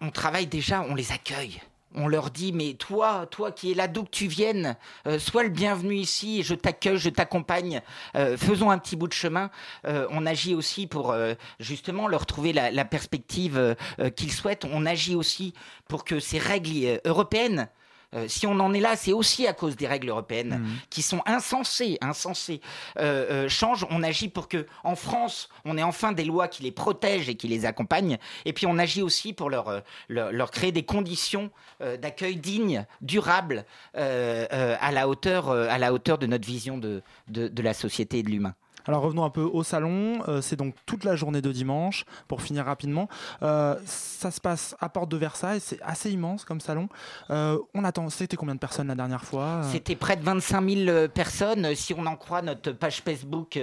[0.01, 1.61] On, travaille déjà, on les accueille.
[1.95, 4.75] On leur dit, mais toi, toi qui es là d'où que tu viennes,
[5.07, 7.81] euh, sois le bienvenu ici, je t'accueille, je t'accompagne,
[8.15, 9.49] euh, faisons un petit bout de chemin.
[9.85, 11.15] Euh, on agit aussi pour
[11.59, 13.75] justement leur trouver la, perspective
[14.15, 14.65] qu'ils souhaitent.
[14.71, 15.53] On agit aussi
[15.87, 17.69] pour que ces règles européennes,
[18.15, 21.21] euh, si on en est là, c'est aussi à cause des règles européennes qui sont
[21.25, 22.61] insensées, insensées,
[22.97, 23.85] euh, euh, changent.
[23.89, 27.35] On agit pour que, en France, on ait enfin des lois qui les protègent et
[27.35, 28.17] qui les accompagnent.
[28.45, 33.65] Et puis on agit aussi pour leur, leur, leur créer des conditions d'accueil dignes, durables,
[33.93, 38.23] à la hauteur, à la hauteur de notre vision de, de, de la société et
[38.23, 38.55] de l'humain.
[38.87, 40.23] Alors revenons un peu au salon.
[40.27, 43.09] Euh, c'est donc toute la journée de dimanche, pour finir rapidement.
[43.43, 45.59] Euh, ça se passe à Porte de Versailles.
[45.61, 46.87] C'est assez immense comme salon.
[47.29, 48.09] Euh, on attend.
[48.09, 51.75] C'était combien de personnes la dernière fois C'était près de 25 000 euh, personnes.
[51.75, 53.59] Si on en croit notre page Facebook,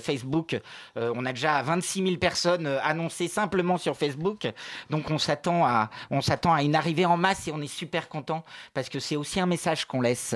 [0.00, 0.60] Facebook
[0.96, 4.50] on a déjà 26 000 personnes annoncées simplement sur Facebook.
[4.90, 8.08] Donc on s'attend à, on s'attend à une arrivée en masse et on est super
[8.08, 10.34] content parce que c'est aussi un message qu'on laisse,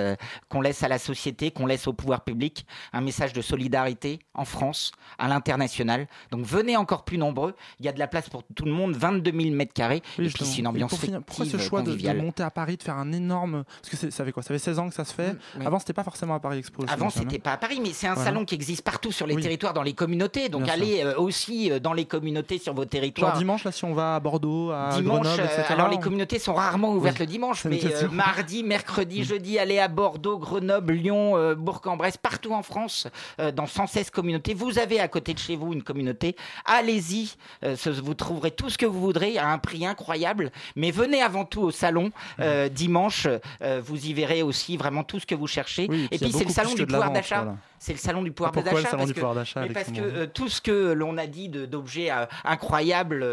[0.49, 4.45] qu'on laisse à la société, qu'on laisse au pouvoir public, un message de solidarité, en
[4.45, 6.07] France, à l'international.
[6.31, 7.55] Donc venez encore plus nombreux.
[7.81, 10.03] Il y a de la place pour tout le monde, 22 000 mètres carrés.
[10.19, 12.77] Oui, et puis c'est une ambiance finir, Pourquoi ce choix de, de monter à Paris,
[12.77, 13.65] de faire un énorme.
[13.83, 14.43] Parce que ça fait quoi?
[14.43, 15.37] Ça fait 16 ans que ça se fait.
[15.59, 15.67] oui.
[15.67, 16.85] Avant, c'était pas forcément à Paris Expo.
[16.89, 18.31] Avant, c'était pas à Paris, mais c'est un Voilà.
[18.31, 19.43] salon qui existe partout sur les Oui.
[19.43, 20.49] territoires, dans les communautés.
[20.49, 23.37] Donc Bien allez euh, aussi euh, dans les communautés sur vos Genre territoires.
[23.39, 25.65] dimanche, là, si on va à Bordeaux, à Dimanche, Grenoble, euh, etc.
[25.69, 29.89] alors les communautés sont rarement ouvertes le dimanche, mais euh, mardi, mercredi, jeudi, allez à
[29.89, 33.09] Bordeaux, Grenoble, Lyon, euh, Bourg-en-Bresse, partout en France,
[33.41, 34.22] euh, dans 116 communautés.
[34.55, 36.37] Vous avez à côté de chez vous une communauté.
[36.65, 40.51] Allez-y, euh, vous trouverez tout ce que vous voudrez à un prix incroyable.
[40.77, 42.11] Mais venez avant tout au salon
[42.41, 43.27] euh, dimanche.
[43.63, 45.87] euh, vous y verrez aussi vraiment tout ce que vous cherchez.
[45.89, 47.43] Oui, et puis c'est le salon du la pouvoir d'achat.
[47.43, 47.57] voilà.
[47.79, 48.91] C'est le salon du pouvoir Ah, pourquoi le d'achat.
[48.91, 52.11] salon parce du que- pouvoir d'achat, parce que tout ce que l'on a dit d'objets
[52.45, 53.27] incroyables,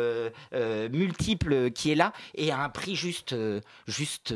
[0.91, 3.35] multiples, qui est là, et à un prix juste,
[3.87, 4.33] juste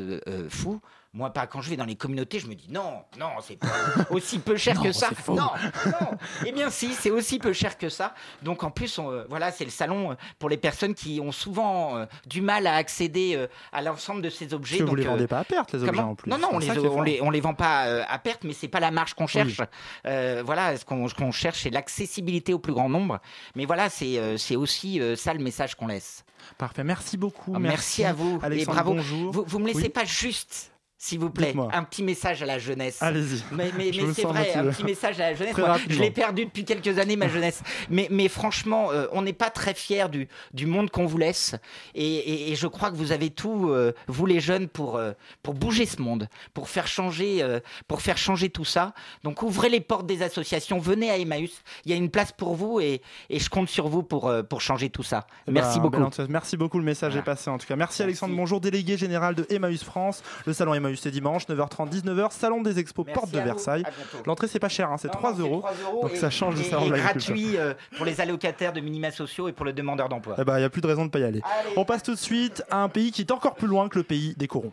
[0.49, 0.79] fou.
[1.15, 3.67] Moi, pas quand je vais dans les communautés, je me dis non, non, c'est pas
[4.09, 5.09] aussi peu cher Non, que ça.
[5.11, 5.35] faux.
[5.35, 5.51] Non,
[5.85, 6.17] non.
[6.43, 8.15] Eh bien, si, c'est aussi peu cher que ça.
[8.41, 11.31] Donc, en plus, on, euh, voilà, c'est le salon euh, pour les personnes qui ont
[11.31, 14.77] souvent euh, du mal à accéder euh, à l'ensemble de ces objets.
[14.79, 16.31] Parce que vous Donc, les euh, vendez pas à perte, les objets comment en plus.
[16.31, 18.79] Non, non, on les, on les, on les vend pas à perte, mais c'est pas
[18.79, 19.61] la marge qu'on cherche.
[20.03, 23.19] Voilà, ce qu'on cherche, c'est l'accessibilité au plus grand nombre.
[23.55, 26.25] Mais voilà, c'est aussi ça le message qu'on laisse.
[26.57, 27.53] Parfait, merci beaucoup.
[27.59, 28.03] Merci.
[28.03, 28.93] à vous Alexandre, et bravo.
[28.95, 29.31] bonjour.
[29.31, 29.89] Vous, vous me laissez Oui.
[29.89, 30.72] pas juste.
[31.05, 33.01] S'il vous plaît, un petit message à la jeunesse.
[33.01, 33.43] Allez-y.
[33.51, 35.57] Mais, mais, Je mais c'est vrai, un petit message à la jeunesse.
[35.57, 37.61] Moi, je l'ai perdu depuis quelques années, ma jeunesse.
[37.89, 41.55] Mais, mais franchement, euh, on n'est pas très fiers du, du monde qu'on vous laisse.
[41.93, 45.11] Et, et- et je crois que vous avez tout, euh, vous les jeunes, pour, euh,
[45.41, 47.45] pour bouger ce monde, pour faire, changer,
[47.89, 48.93] pour faire changer tout ça.
[49.25, 51.63] Donc ouvrez les portes des associations, venez à Emmaüs.
[51.83, 54.61] Il y a une place pour vous et, et je compte sur vous pour, pour
[54.61, 55.27] changer tout ça.
[55.49, 55.97] Eh Merci ben, beaucoup.
[55.97, 56.31] bel enthousiasme.
[56.31, 57.75] Merci beaucoup, le message est passé en tout cas.
[57.75, 60.23] Merci, Alexandre Bonjour, délégué général de Emmaüs France.
[60.45, 63.39] Le salon Emmaüs c'est dimanche, 9h30, 19h, salon des expos, Merci porte de.
[63.39, 63.83] Versailles.
[64.25, 65.59] L'entrée c'est pas cher, hein, c'est Non, 3 non, c'est euros.
[65.59, 68.73] 3 euros Donc et- ça change de salon et de gratuit euh, pour les allocataires
[68.73, 70.35] de minima sociaux et pour le demandeur d'emploi.
[70.39, 71.41] Eh ben, il n'y a plus de raison de pas y aller.
[71.77, 74.03] On passe tout de suite à un pays qui est encore plus loin que le
[74.03, 74.71] pays des corons.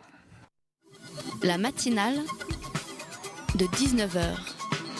[1.43, 2.19] La matinale
[3.55, 4.21] de 19h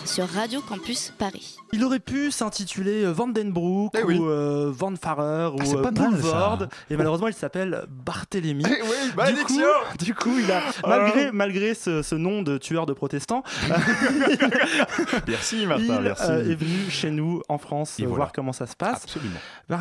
[0.06, 1.56] sur Radio Campus Paris.
[1.74, 4.18] Il aurait pu s'intituler euh, Vandenbroek Eh oui.
[4.18, 6.68] ou euh, Van Farer Ah, ou euh, Boulevard.
[6.89, 8.64] Et malheureusement, il s'appelle Barthélemy.
[8.72, 9.62] Eh oui, du, coup,
[9.99, 10.88] du coup, il a, Ah.
[10.88, 13.43] malgré, malgré ce, ce nom de tueur de protestants,
[15.28, 16.24] Merci Martin, il merci.
[16.30, 18.16] euh, est venu chez nous en France Et voilà.
[18.18, 19.04] voir comment ça se passe.
[19.04, 19.39] Absolument.
[19.70, 19.80] Bah,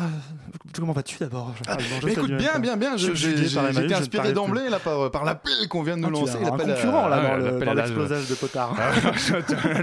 [0.75, 2.95] comment vas-tu d'abord Ah, écoute, bien, bien, bien.
[2.97, 6.37] J'ai été inspiré d'emblée là par, par l'appel qu'on vient de nous Ah, lancer.
[6.43, 8.75] l'appel concurrent là dans l'explosage de Potard.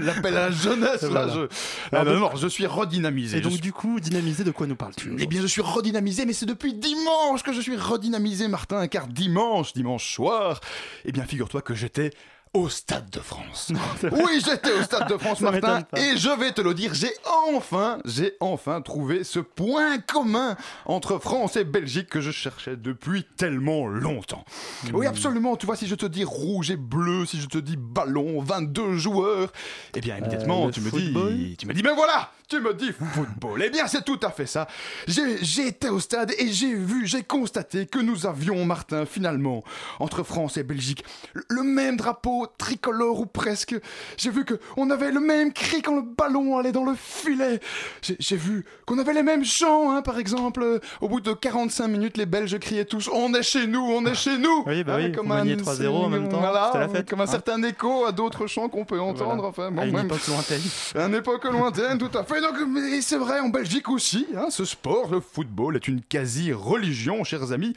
[0.01, 1.27] L'appel la jeunesse, là.
[1.27, 1.47] Je...
[1.95, 3.37] Non, non, je suis redynamisé.
[3.37, 6.25] Et donc, suis- du coup, dynamisé, de quoi nous parles-tu Eh bien, je suis redynamisé,
[6.25, 10.59] mais c'est depuis dimanche que je suis redynamisé, Martin, car dimanche, dimanche soir,
[11.05, 12.11] eh bien, figure-toi que j'étais
[12.53, 13.71] au Stade de France.
[14.03, 17.11] oui, j'étais au Stade de France, Martin, et je vais te le dire, j'ai
[17.47, 23.23] enfin, j'ai enfin trouvé ce point commun entre France et Belgique que je cherchais depuis
[23.37, 24.45] tellement longtemps.
[24.85, 24.95] Hmm.
[24.95, 27.77] Oui, absolument, tu vois, si je te dis rouge et bleu, si je te dis
[27.77, 29.51] ballon, 22 joueurs,
[29.95, 32.91] eh bien, immédiatement, Euh, tu me dis, tu me dis, ben voilà, tu me dis
[32.91, 33.61] football?
[33.65, 34.67] Eh bien, c'est tout à fait ça.
[35.07, 39.63] J'ai été au stade et j'ai vu, j'ai constaté que nous avions, Martin, finalement,
[39.99, 43.75] entre France et Belgique, le- même drapeau tricolore ou presque.
[44.17, 47.59] J'ai vu que on avait le même cri quand le ballon allait dans le filet.
[48.01, 50.79] J'ai vu qu'on avait les mêmes chants, hein, par exemple.
[51.01, 54.15] Au bout de 45 minutes, les Belges criaient tous "On est chez nous, on est
[54.15, 54.63] chez nous".
[54.65, 57.21] Oui, bah Hein, oui, comme un- 3-0 en même temps, Voilà, c'était la fête, comme
[57.21, 57.27] un hein.
[57.27, 59.35] certain écho à d'autres chants qu'on peut entendre.
[59.35, 59.47] Voilà.
[59.49, 60.61] Enfin, bon, à une même- époque lointaine.
[60.95, 62.38] une époque lointaine, tout à fait.
[62.41, 67.23] Donc, mais c'est vrai, en Belgique aussi, hein, ce sport, le football, est une quasi-religion,
[67.23, 67.73] chers amis,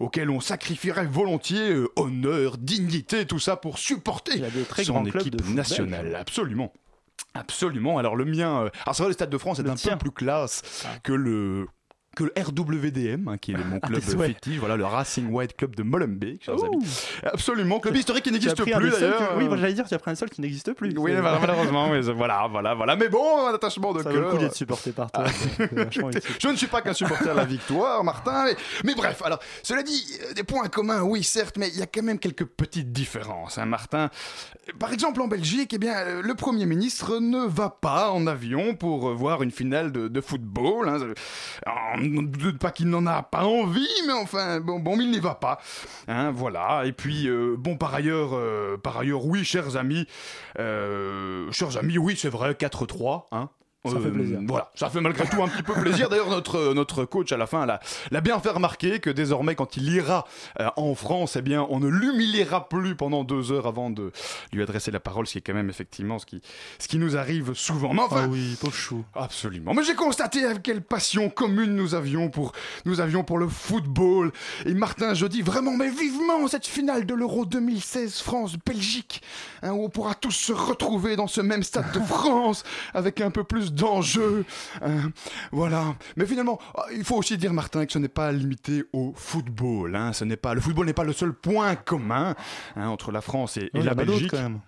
[0.00, 4.62] auquel on sacrifierait volontiers euh, honneur, dignité, tout ça pour supporter Il y a des
[4.62, 6.14] très son équipe de nationale.
[6.16, 6.72] Absolument.
[7.34, 7.98] Absolument.
[7.98, 9.92] Alors le mien, euh, alors c'est vrai, le Stade de France est Le un tien.
[9.92, 10.62] peu plus classe
[11.02, 11.66] que le
[12.14, 14.34] que le RWDM, hein, qui est mon Ah, club souhaits.
[14.34, 16.66] fétiche, voilà, le Racing White Club de Molenbeek, chers Ouh.
[16.66, 16.86] amis.
[17.24, 19.30] Absolument, club historique qui n'existe plus d'ailleurs.
[19.30, 20.94] que- Oui, moi, j'allais dire, tu as pris un seul qui n'existe plus.
[20.96, 22.96] Oui, malheureusement, mais voilà, voilà, voilà.
[22.96, 24.30] Mais bon, un attachement de Ça cœur.
[24.30, 25.24] coup d'être supporté par toi.
[25.58, 26.20] utile.
[26.40, 28.44] Je ne suis pas qu'un supporter à la victoire, Martin.
[28.46, 31.82] Mais, mais bref, alors, cela dit, euh, des points communs, oui, certes, mais il y
[31.82, 34.10] a quand même quelques petites différences, hein, Martin.
[34.78, 38.74] Par exemple, en Belgique, eh bien, euh, le Premier ministre ne va pas en avion
[38.74, 40.88] pour euh, voir une finale de, de football.
[40.88, 40.98] Hein.
[40.98, 41.14] Doute
[42.58, 45.60] pas qu'il n'en a pas envie, mais enfin, bon, bon il n'y va pas.
[46.08, 46.82] Hein, voilà.
[46.86, 50.06] Et puis, euh, bon, par ailleurs, euh, par ailleurs, oui, chers amis,
[50.58, 53.48] euh, chers amis, oui, c'est vrai, 4-3, hein.
[53.84, 54.38] Ça fait plaisir.
[54.46, 56.08] Voilà, ça fait malgré tout un petit peu plaisir.
[56.08, 57.80] D'ailleurs, notre, notre coach à la fin l'a,
[58.10, 60.26] l'a bien fait remarquer que désormais, quand il ira
[60.60, 64.10] euh, en France, eh bien, on ne l'humiliera plus pendant deux heures avant de
[64.52, 66.40] lui adresser la parole, ce qui est quand même effectivement ce qui,
[66.78, 67.92] ce qui nous arrive souvent.
[67.92, 69.04] Mais enfin, Ah oui, pauvre chou.
[69.14, 69.74] Absolument.
[69.74, 72.52] Mais j'ai constaté avec quelle passion commune nous avions pour,
[72.86, 74.32] nous avions pour le football.
[74.64, 79.22] Et Martin, je dis vraiment, mais vivement cette finale de l'Euro 2016 France-Belgique,
[79.62, 82.64] hein, où on pourra tous se retrouver dans ce même stade de France
[82.94, 84.44] avec un peu plus d'enjeux.
[84.82, 85.10] hein.
[85.52, 85.94] voilà.
[86.16, 89.94] Mais finalement, ah, il faut aussi dire, Martin, que ce n'est pas limité au football.
[89.96, 90.12] Hein.
[90.12, 92.34] Ce n'est pas, le football n'est pas le seul point commun
[92.76, 94.30] hein, entre la France et, et Ouais, la Belgique.
[94.30, 94.60] quand même.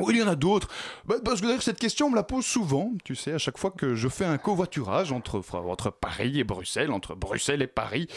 [0.00, 0.68] Oui, il y en a d'autres.
[1.06, 3.70] Bah, parce que cette question, on me la pose souvent, tu sais, à chaque fois
[3.70, 8.08] que je fais un covoiturage entre, entre Paris et Bruxelles, entre Bruxelles et Paris.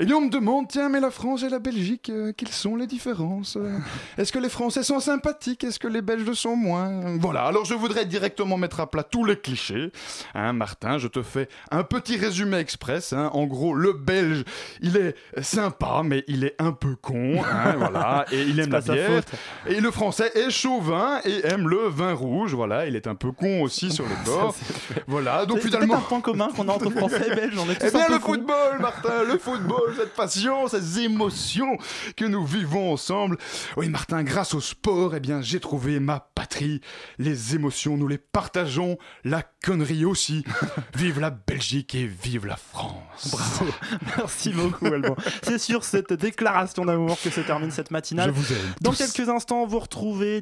[0.00, 2.88] Et on me demande, tiens, mais la France et la Belgique, euh, quelles sont les
[2.88, 3.56] différences?
[4.18, 5.62] Est-ce que les Français sont sympathiques?
[5.62, 7.16] Est-ce que les Belges le sont moins?
[7.18, 9.92] Voilà, alors je voudrais directement mettre à plat tous les clichés.
[10.34, 13.12] Hein, Martin, je te fais un petit résumé express.
[13.12, 13.30] hein.
[13.34, 14.42] En gros, le Belge,
[14.80, 17.40] il est sympa, mais il est un peu con.
[17.44, 19.22] hein, voilà, et il aime la bière.
[19.68, 22.54] Et le français est chauvin et aime le vin rouge.
[22.54, 24.54] Voilà, il est un peu con aussi sur les bords.
[25.06, 25.94] Voilà, donc C'est finalement.
[25.94, 27.56] peut-être un point commun qu'on a entre Français et Belges.
[27.58, 31.00] On est tous Eh bien, un peu le football, Martin, le football, cette passion, ces
[31.00, 31.76] émotions
[32.16, 33.38] que nous vivons ensemble.
[33.76, 36.80] Oui, Martin, grâce au sport, eh bien, j'ai trouvé ma patrie.
[37.18, 38.98] Les émotions, nous les partageons.
[39.24, 40.44] La connerie aussi.
[40.94, 43.30] vive la Belgique et vive la France.
[43.32, 43.66] Bravo.
[44.18, 45.16] Merci beaucoup, Alban.
[45.42, 48.30] C'est sur cette déclaration d'amour que se termine cette matinale.
[48.30, 48.98] Je vous aime Dans tous.
[49.12, 50.40] quelques instants, vous retrouvez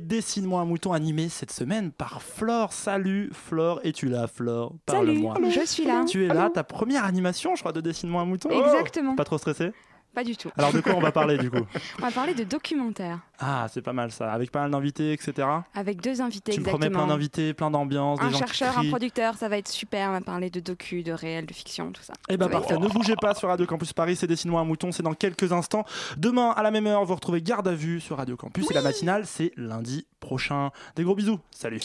[0.61, 2.73] Un mouton animé cette semaine par Flore.
[2.73, 4.75] Salut Flore, es-tu là Flore?
[4.87, 5.35] Parle-moi.
[5.35, 6.05] Salut, je suis là.
[6.07, 9.17] Tu es là, ta première animation, je crois, de Dessine-moi un mouton Exactement.
[9.17, 9.73] Pas trop stressé
[10.15, 10.51] Pas du tout.
[10.59, 11.65] Alors de quoi on va parler du coup
[11.99, 15.49] On va parler de documentaire Ah, c'est pas mal ça, avec pas mal d'invités, etc.
[15.75, 18.87] avec deux invités Tu me promets plein d'invités, plein d'ambiance, des un gens chercheur, qui
[18.87, 20.11] un producteur, ça va être super.
[20.11, 22.13] On va parler de docu, de réel, de fiction, tout ça.
[22.29, 24.65] Eh ben Ça va parfait, ne bougez pas sur Radio Campus Paris, c'est Dessine-moi un
[24.65, 25.85] mouton, c'est dans quelques instants.
[26.17, 28.83] Demain à la même heure, vous retrouvez Garde à vue sur Radio Campus et la
[28.83, 30.71] matinale, c'est lundi prochain.
[30.97, 31.81] Des gros bisous, salut.